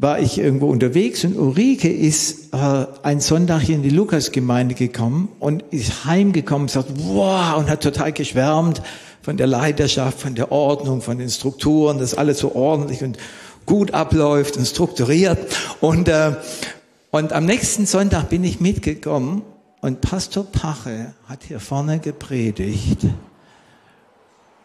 [0.02, 5.28] war ich irgendwo unterwegs und Ulrike ist äh, ein Sonntag hier in die Lukasgemeinde gekommen
[5.38, 8.82] und ist heimgekommen und sagt, wow, und hat total geschwärmt
[9.20, 13.18] von der Leiterschaft, von der Ordnung, von den Strukturen, dass alles so ordentlich und
[13.66, 15.38] gut abläuft und strukturiert.
[15.80, 16.36] Und, äh,
[17.10, 19.42] und am nächsten Sonntag bin ich mitgekommen
[19.80, 23.06] und Pastor Pache hat hier vorne gepredigt,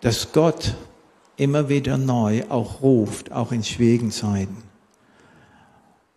[0.01, 0.75] dass Gott
[1.37, 4.63] immer wieder neu auch ruft, auch in schwierigen Zeiten.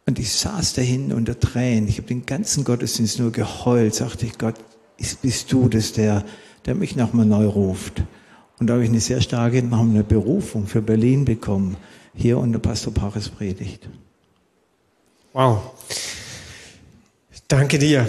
[0.06, 1.88] Und ich saß da hinten unter Tränen.
[1.88, 3.94] Ich habe den ganzen Gottesdienst nur geheult.
[3.94, 4.56] Sagte ich, Gott,
[5.22, 6.24] bist du das, der,
[6.66, 8.02] der mich nochmal neu ruft?
[8.58, 11.76] Und da habe ich eine sehr starke noch eine Berufung für Berlin bekommen,
[12.14, 13.88] hier unter Pastor Paris Predigt.
[15.32, 15.60] Wow.
[17.48, 18.08] Danke dir.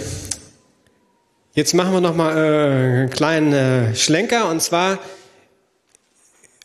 [1.54, 4.98] Jetzt machen wir noch mal äh, einen kleinen äh, Schlenker und zwar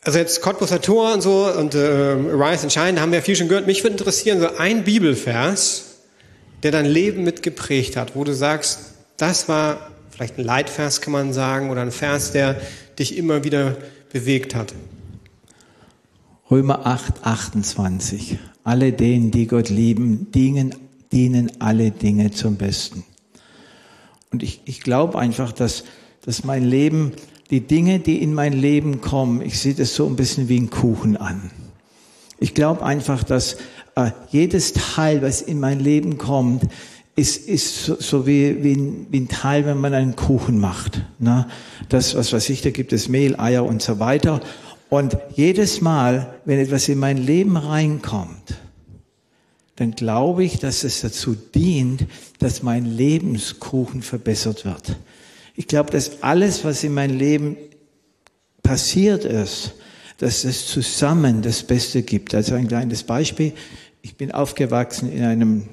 [0.07, 3.35] also jetzt Cottbuser Tor und so und äh, Rise and Shine, da haben wir viel
[3.35, 3.67] schon gehört.
[3.67, 5.97] Mich würde interessieren, so ein Bibelvers,
[6.63, 11.33] der dein Leben mitgeprägt hat, wo du sagst, das war vielleicht ein Leitvers, kann man
[11.33, 12.55] sagen, oder ein Vers, der
[12.97, 13.75] dich immer wieder
[14.13, 14.73] bewegt hat.
[16.49, 18.37] Römer 8, 28.
[18.63, 20.73] Alle denen, die Gott lieben, dienen,
[21.11, 23.03] dienen alle Dinge zum Besten.
[24.31, 25.83] Und ich, ich glaube einfach, dass,
[26.21, 27.11] dass mein Leben,
[27.49, 30.69] die Dinge, die in mein Leben kommen, ich sehe das so ein bisschen wie ein
[30.69, 31.51] Kuchen an.
[32.39, 33.57] Ich glaube einfach, dass
[33.95, 36.63] äh, jedes Teil, was in mein Leben kommt,
[37.17, 41.01] ist, ist so, so wie, wie, ein, wie ein Teil, wenn man einen Kuchen macht.
[41.19, 41.47] Ne?
[41.89, 44.39] Das, was weiß ich, da gibt es Mehl, Eier und so weiter.
[44.89, 48.55] Und jedes Mal, wenn etwas in mein Leben reinkommt,
[49.75, 52.07] dann glaube ich, dass es dazu dient,
[52.39, 54.97] dass mein Lebenskuchen verbessert wird.
[55.55, 57.57] Ich glaube, dass alles, was in meinem Leben
[58.63, 59.75] passiert ist,
[60.17, 62.33] dass es zusammen das Beste gibt.
[62.33, 63.53] Also ein kleines Beispiel.
[64.01, 65.67] Ich bin aufgewachsen in einem,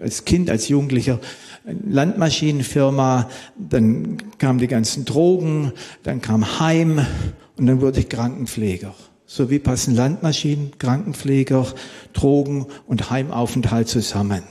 [0.00, 1.20] als Kind, als Jugendlicher,
[1.64, 5.72] Landmaschinenfirma, dann kamen die ganzen Drogen,
[6.02, 7.06] dann kam Heim
[7.56, 8.94] und dann wurde ich Krankenpfleger.
[9.26, 11.66] So wie passen Landmaschinen, Krankenpfleger,
[12.12, 14.42] Drogen und Heimaufenthalt zusammen.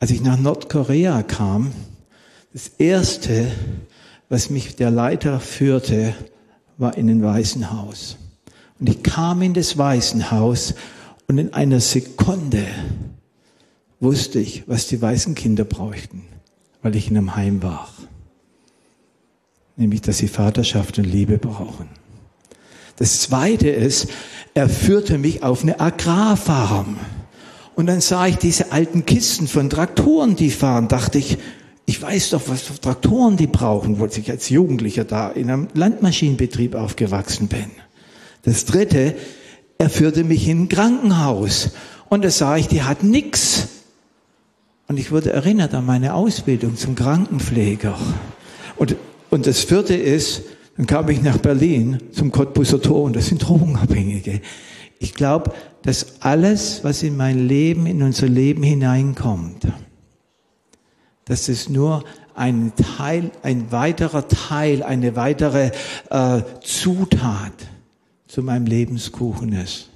[0.00, 1.72] Als ich nach Nordkorea kam,
[2.52, 3.50] das erste,
[4.28, 6.14] was mich der Leiter führte,
[6.78, 8.16] war in ein Waisenhaus.
[8.80, 10.74] Und ich kam in das Waisenhaus
[11.28, 12.66] und in einer Sekunde
[14.00, 16.24] wusste ich, was die weißen Kinder bräuchten,
[16.82, 17.88] weil ich in einem Heim war.
[19.80, 21.88] Nämlich, dass sie Vaterschaft und Liebe brauchen.
[22.96, 24.08] Das zweite ist,
[24.52, 26.98] er führte mich auf eine Agrarfarm.
[27.76, 31.38] Und dann sah ich diese alten Kisten von Traktoren, die fahren, dachte ich,
[31.86, 35.68] ich weiß doch, was für Traktoren die brauchen, wo ich als Jugendlicher da in einem
[35.72, 37.70] Landmaschinenbetrieb aufgewachsen bin.
[38.42, 39.14] Das dritte,
[39.78, 41.70] er führte mich in ein Krankenhaus
[42.10, 43.68] und da sah ich, die hat nix.
[44.88, 47.96] Und ich wurde erinnert an meine Ausbildung zum Krankenpfleger.
[48.76, 48.96] Und,
[49.30, 50.42] und das vierte ist,
[50.76, 54.40] dann kam ich nach Berlin zum Cottbuser Tor und das sind Drogenabhängige.
[54.98, 59.66] Ich glaube, dass alles, was in mein Leben, in unser Leben hineinkommt,
[61.24, 65.70] dass es nur ein Teil, ein weiterer Teil, eine weitere
[66.10, 67.52] äh, Zutat
[68.26, 69.90] zu meinem Lebenskuchen ist.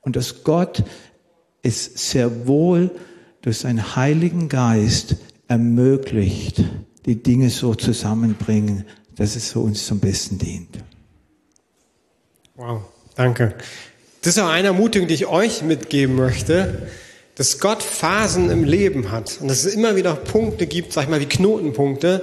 [0.00, 0.82] Und dass Gott
[1.62, 2.90] es sehr wohl
[3.42, 5.16] durch seinen Heiligen Geist
[5.48, 6.64] ermöglicht,
[7.14, 8.84] die Dinge so zusammenbringen,
[9.16, 10.78] dass es für uns zum Besten dient.
[12.56, 12.82] Wow,
[13.14, 13.54] danke.
[14.22, 16.88] Das ist auch eine Ermutigung, die ich euch mitgeben möchte
[17.40, 21.08] dass Gott Phasen im Leben hat und dass es immer wieder Punkte gibt, sag ich
[21.08, 22.22] mal, wie Knotenpunkte,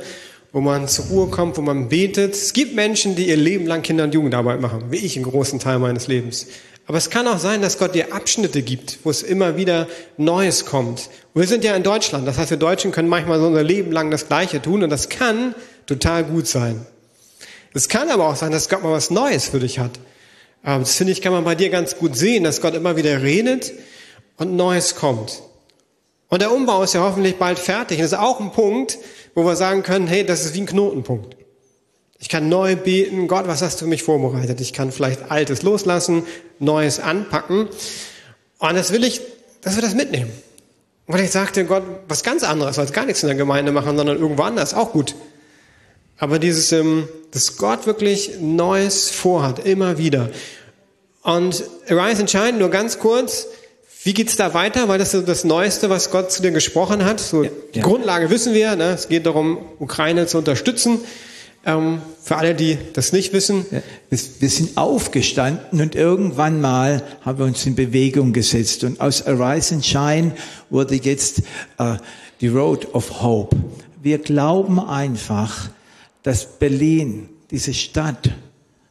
[0.52, 2.36] wo man zur Ruhe kommt, wo man betet.
[2.36, 5.58] Es gibt Menschen, die ihr Leben lang Kinder- und Jugendarbeit machen, wie ich einen großen
[5.58, 6.45] Teil meines Lebens.
[6.88, 10.65] Aber es kann auch sein, dass Gott dir Abschnitte gibt, wo es immer wieder Neues
[10.65, 11.10] kommt.
[11.34, 13.91] Und wir sind ja in Deutschland, das heißt, wir Deutschen können manchmal so unser Leben
[13.91, 15.54] lang das Gleiche tun und das kann
[15.86, 16.86] total gut sein.
[17.73, 20.00] Es kann aber auch sein, dass Gott mal was Neues für dich hat.
[20.63, 23.73] Das finde ich, kann man bei dir ganz gut sehen, dass Gott immer wieder redet
[24.38, 25.43] und Neues kommt.
[26.30, 28.00] Und der Umbau ist ja hoffentlich bald fertig.
[28.00, 28.97] Und das ist auch ein Punkt,
[29.36, 31.37] wo wir sagen können, hey, das ist wie ein Knotenpunkt.
[32.19, 34.60] Ich kann neu beten, Gott, was hast du mich vorbereitet?
[34.60, 36.23] Ich kann vielleicht Altes loslassen,
[36.60, 37.67] Neues anpacken.
[38.60, 39.21] Und das will ich,
[39.62, 40.32] dass wir das mitnehmen.
[41.06, 44.17] Und ich sagte Gott, was ganz anderes, als gar nichts in der Gemeinde machen, sondern
[44.17, 45.15] irgendwo anders, auch gut.
[46.17, 50.30] Aber dieses, ähm, dass Gott wirklich Neues vorhat, immer wieder.
[51.21, 53.47] Und Arise and Shine, nur ganz kurz,
[54.03, 54.88] wie geht's da weiter?
[54.88, 57.19] Weil das ist das Neueste, was Gott zu dir gesprochen hat.
[57.19, 57.86] So, ja, die ja.
[57.86, 58.75] Grundlage wissen wir.
[58.75, 58.93] Ne?
[58.93, 60.99] Es geht darum, Ukraine zu unterstützen.
[61.67, 63.65] Ähm, für alle, die das nicht wissen.
[63.69, 68.86] Ja, wir sind aufgestanden und irgendwann mal haben wir uns in Bewegung gesetzt.
[68.86, 70.32] Und aus Arise and Shine
[70.69, 71.41] wurde jetzt
[71.77, 71.97] äh,
[72.39, 73.58] die Road of Hope.
[74.01, 75.69] Wir glauben einfach,
[76.23, 78.30] dass Berlin, diese Stadt,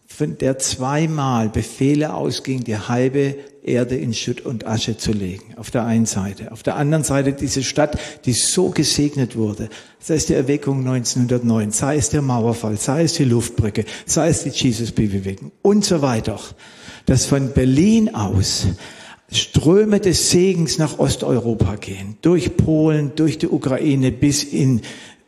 [0.07, 3.37] von der zweimal Befehle ausging, die halbe
[3.67, 5.55] Erde in Schutt und Asche zu legen.
[5.57, 6.53] Auf der einen Seite.
[6.53, 9.69] Auf der anderen Seite diese Stadt, die so gesegnet wurde.
[9.99, 14.45] Sei es die Erweckung 1909, sei es der Mauerfall, sei es die Luftbrücke, sei es
[14.45, 16.39] die Jesus-Bewegung und so weiter.
[17.07, 18.67] Dass von Berlin aus
[19.31, 22.17] Ströme des Segens nach Osteuropa gehen.
[22.23, 24.83] Durch Polen, durch die Ukraine bis in,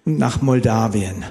[0.04, 1.24] nach Moldawien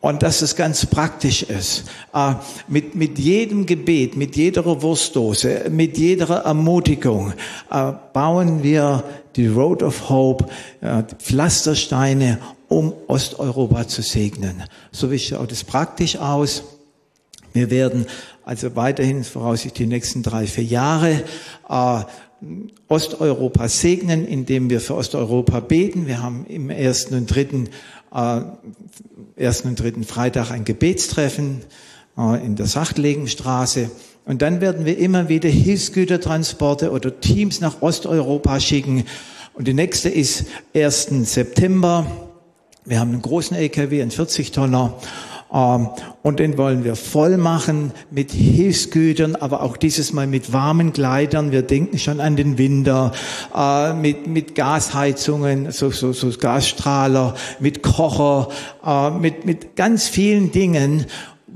[0.00, 1.84] und dass es ganz praktisch ist.
[2.14, 2.34] Äh,
[2.68, 7.32] mit, mit jedem Gebet, mit jeder Wurstdose, mit jeder Ermutigung
[7.70, 9.02] äh, bauen wir
[9.36, 10.46] die Road of Hope,
[10.80, 12.38] äh, Pflastersteine,
[12.68, 14.62] um Osteuropa zu segnen.
[14.92, 16.62] So wie schaut es praktisch aus.
[17.52, 18.06] Wir werden
[18.44, 21.24] also weiterhin voraussichtlich die nächsten drei, vier Jahre.
[22.86, 26.06] Osteuropa segnen, indem wir für Osteuropa beten.
[26.06, 27.68] Wir haben im ersten und dritten,
[28.14, 28.40] äh,
[29.36, 31.62] ersten und dritten Freitag ein Gebetstreffen
[32.16, 33.90] äh, in der Sachtlegenstraße.
[34.24, 39.04] Und dann werden wir immer wieder Hilfsgütertransporte oder Teams nach Osteuropa schicken.
[39.54, 40.44] Und die nächste ist
[40.74, 41.32] 1.
[41.32, 42.06] September.
[42.84, 44.94] Wir haben einen großen LKW, einen 40 Tonner.
[44.94, 45.02] Ähm,
[45.50, 51.52] und den wollen wir voll machen mit Hilfsgütern, aber auch dieses Mal mit warmen Kleidern.
[51.52, 53.12] Wir denken schon an den Winter,
[53.56, 58.48] äh, mit, mit Gasheizungen, so, so, so Gasstrahler, mit Kocher,
[58.84, 61.06] äh, mit, mit ganz vielen Dingen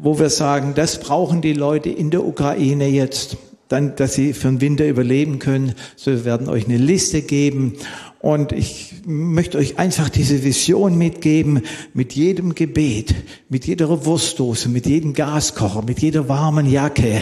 [0.03, 3.37] wo wir sagen, das brauchen die Leute in der Ukraine jetzt,
[3.69, 5.75] dann, dass sie für den Winter überleben können.
[5.95, 7.75] So, wir werden euch eine Liste geben.
[8.23, 11.63] Und ich möchte euch einfach diese Vision mitgeben,
[11.93, 13.15] mit jedem Gebet,
[13.49, 17.21] mit jeder Wurstdose, mit jedem Gaskocher, mit jeder warmen Jacke,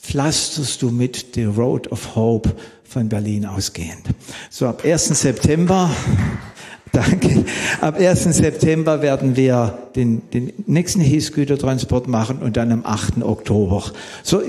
[0.00, 2.54] pflasterst du mit The Road of Hope
[2.84, 4.06] von Berlin ausgehend.
[4.48, 5.08] So ab 1.
[5.08, 5.94] September
[6.92, 7.44] Danke.
[7.80, 8.22] Ab 1.
[8.22, 13.22] September werden wir den, den nächsten Hilfsgütertransport machen und dann am 8.
[13.22, 13.82] Oktober.
[14.22, 14.40] So,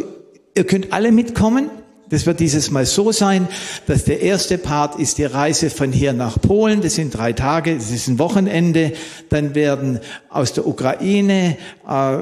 [0.55, 1.71] ihr könnt alle mitkommen.
[2.09, 3.47] Das wird dieses Mal so sein,
[3.87, 6.81] dass der erste Part ist die Reise von hier nach Polen.
[6.81, 8.93] Das sind drei Tage, das ist ein Wochenende.
[9.29, 9.99] Dann werden
[10.29, 12.17] aus der Ukraine äh,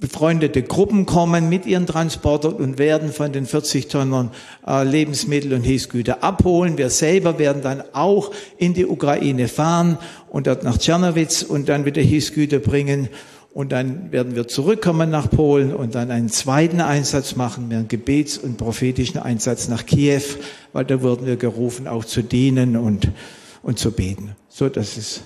[0.00, 4.30] befreundete Gruppen kommen mit ihren Transportern und werden von den 40 Tonnen
[4.66, 6.78] äh, Lebensmittel und Hilfsgüter abholen.
[6.78, 9.98] Wir selber werden dann auch in die Ukraine fahren
[10.30, 13.08] und dort nach Tschernowitz und dann wieder Hilfsgüter bringen.
[13.54, 18.38] Und dann werden wir zurückkommen nach Polen und dann einen zweiten Einsatz machen, einen Gebets-
[18.38, 20.22] und prophetischen Einsatz nach Kiew,
[20.72, 23.08] weil da wurden wir gerufen, auch zu dienen und,
[23.62, 24.34] und zu beten.
[24.48, 25.22] So, das ist.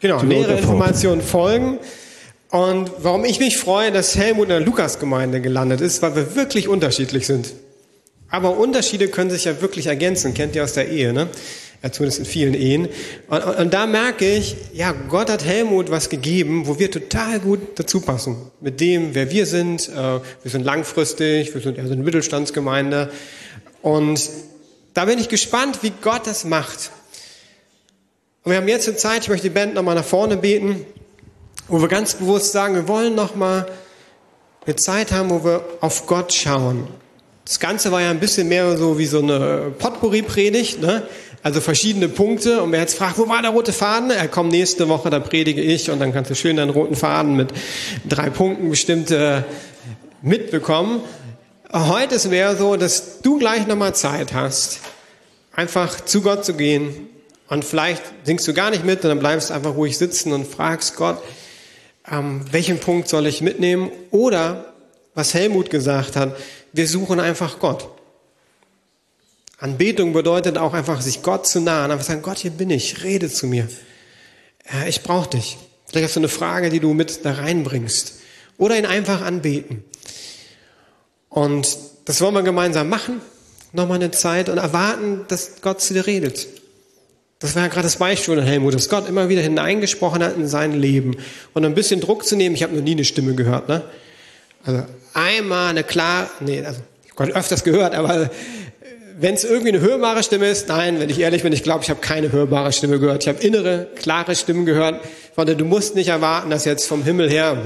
[0.00, 1.78] Genau, mehrere Informationen folgen.
[2.50, 6.68] Und warum ich mich freue, dass Helmut in der Lukas-Gemeinde gelandet ist, weil wir wirklich
[6.68, 7.52] unterschiedlich sind.
[8.28, 11.28] Aber Unterschiede können sich ja wirklich ergänzen, kennt ihr aus der Ehe, ne?
[11.82, 12.88] Ja, zumindest in vielen Ehen.
[13.28, 17.38] Und, und, und, da merke ich, ja, Gott hat Helmut was gegeben, wo wir total
[17.40, 18.36] gut dazu passen.
[18.60, 19.88] Mit dem, wer wir sind.
[19.88, 23.10] Äh, wir sind langfristig, wir sind eher so eine Mittelstandsgemeinde.
[23.82, 24.30] Und
[24.94, 26.90] da bin ich gespannt, wie Gott das macht.
[28.42, 30.86] Und wir haben jetzt eine Zeit, ich möchte die Band nochmal nach vorne beten
[31.68, 33.66] wo wir ganz bewusst sagen, wir wollen nochmal
[34.64, 36.86] eine Zeit haben, wo wir auf Gott schauen.
[37.44, 41.06] Das Ganze war ja ein bisschen mehr so wie so eine Potpourri-Predigt, ne?
[41.46, 42.60] Also verschiedene Punkte.
[42.60, 44.10] Und wer jetzt fragt, wo war der rote Faden?
[44.10, 47.36] Er kommt nächste Woche, da predige ich und dann kannst du schön deinen roten Faden
[47.36, 47.52] mit
[48.08, 49.44] drei Punkten bestimmt äh,
[50.22, 51.02] mitbekommen.
[51.72, 54.80] Heute ist mehr so, dass du gleich nochmal Zeit hast,
[55.52, 56.92] einfach zu Gott zu gehen
[57.48, 60.48] und vielleicht singst du gar nicht mit und dann bleibst du einfach ruhig sitzen und
[60.48, 61.22] fragst Gott,
[62.10, 63.92] ähm, welchen Punkt soll ich mitnehmen?
[64.10, 64.74] Oder,
[65.14, 66.36] was Helmut gesagt hat,
[66.72, 67.95] wir suchen einfach Gott.
[69.58, 73.30] Anbetung bedeutet auch einfach, sich Gott zu nahen, einfach sagen, Gott, hier bin ich, rede
[73.30, 73.68] zu mir.
[74.86, 75.56] Ich brauche dich.
[75.86, 78.14] Vielleicht hast du eine Frage, die du mit da reinbringst.
[78.58, 79.84] Oder ihn einfach anbeten.
[81.28, 83.20] Und das wollen wir gemeinsam machen.
[83.72, 86.46] Nochmal eine Zeit und erwarten, dass Gott zu dir redet.
[87.38, 90.48] Das war ja gerade das Beispiel von Helmut, dass Gott immer wieder hineingesprochen hat in
[90.48, 91.16] sein Leben.
[91.52, 93.68] Und ein bisschen Druck zu nehmen, ich habe noch nie eine Stimme gehört.
[93.68, 93.82] Ne?
[94.64, 98.30] Also einmal eine klar, nee, also ich habe Gott öfters gehört, aber
[99.18, 101.90] wenn es irgendwie eine hörbare Stimme ist, nein, wenn ich ehrlich bin, ich glaube, ich
[101.90, 103.22] habe keine hörbare Stimme gehört.
[103.22, 105.00] Ich habe innere, klare Stimmen gehört.
[105.34, 107.62] Von der du musst nicht erwarten, dass jetzt vom Himmel her,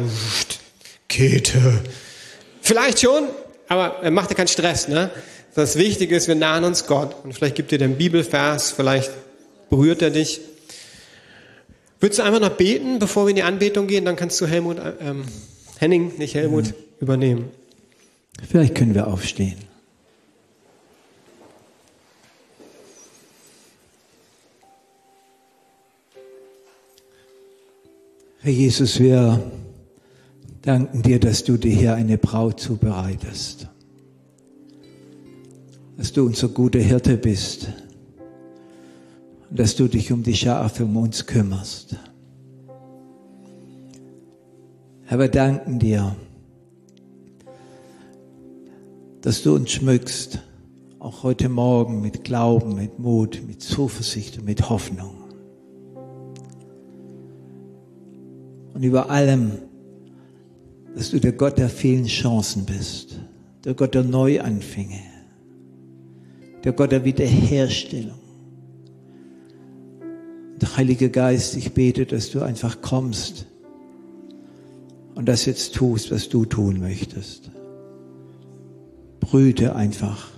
[1.08, 1.80] Käthe.
[2.60, 3.24] Vielleicht schon,
[3.68, 4.88] aber er macht dir keinen Stress.
[4.88, 5.10] Ne?
[5.54, 7.16] Das Wichtige ist, wir nahen uns Gott.
[7.24, 9.10] Und vielleicht gibt dir den Bibelvers, vielleicht
[9.70, 10.40] Berührt er dich?
[12.00, 14.04] Würdest du einfach noch beten, bevor wir in die Anbetung gehen?
[14.04, 15.24] Dann kannst du Helmut, ähm,
[15.78, 16.74] Henning, nicht Helmut, mhm.
[17.00, 17.50] übernehmen.
[18.50, 19.69] Vielleicht können wir aufstehen.
[28.42, 29.52] Herr Jesus, wir
[30.62, 33.68] danken dir, dass du dir hier eine Braut zubereitest.
[35.98, 37.68] Dass du unser guter Hirte bist
[39.50, 41.96] und dass du dich um die Schafe um uns kümmerst.
[45.04, 46.16] Herr, wir danken dir,
[49.20, 50.40] dass du uns schmückst,
[50.98, 55.19] auch heute Morgen mit Glauben, mit Mut, mit Zuversicht und mit Hoffnung.
[58.80, 59.58] Und über allem,
[60.96, 63.20] dass du der Gott der vielen Chancen bist,
[63.62, 65.02] der Gott der Neuanfänge,
[66.64, 68.16] der Gott der Wiederherstellung,
[70.78, 73.44] Heiliger Geist, ich bete, dass du einfach kommst
[75.14, 77.50] und das jetzt tust, was du tun möchtest.
[79.20, 80.30] brüte einfach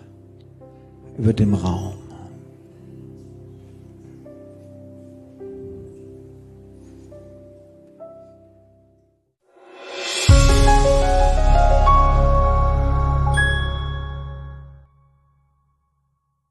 [1.17, 2.02] über dem Raum.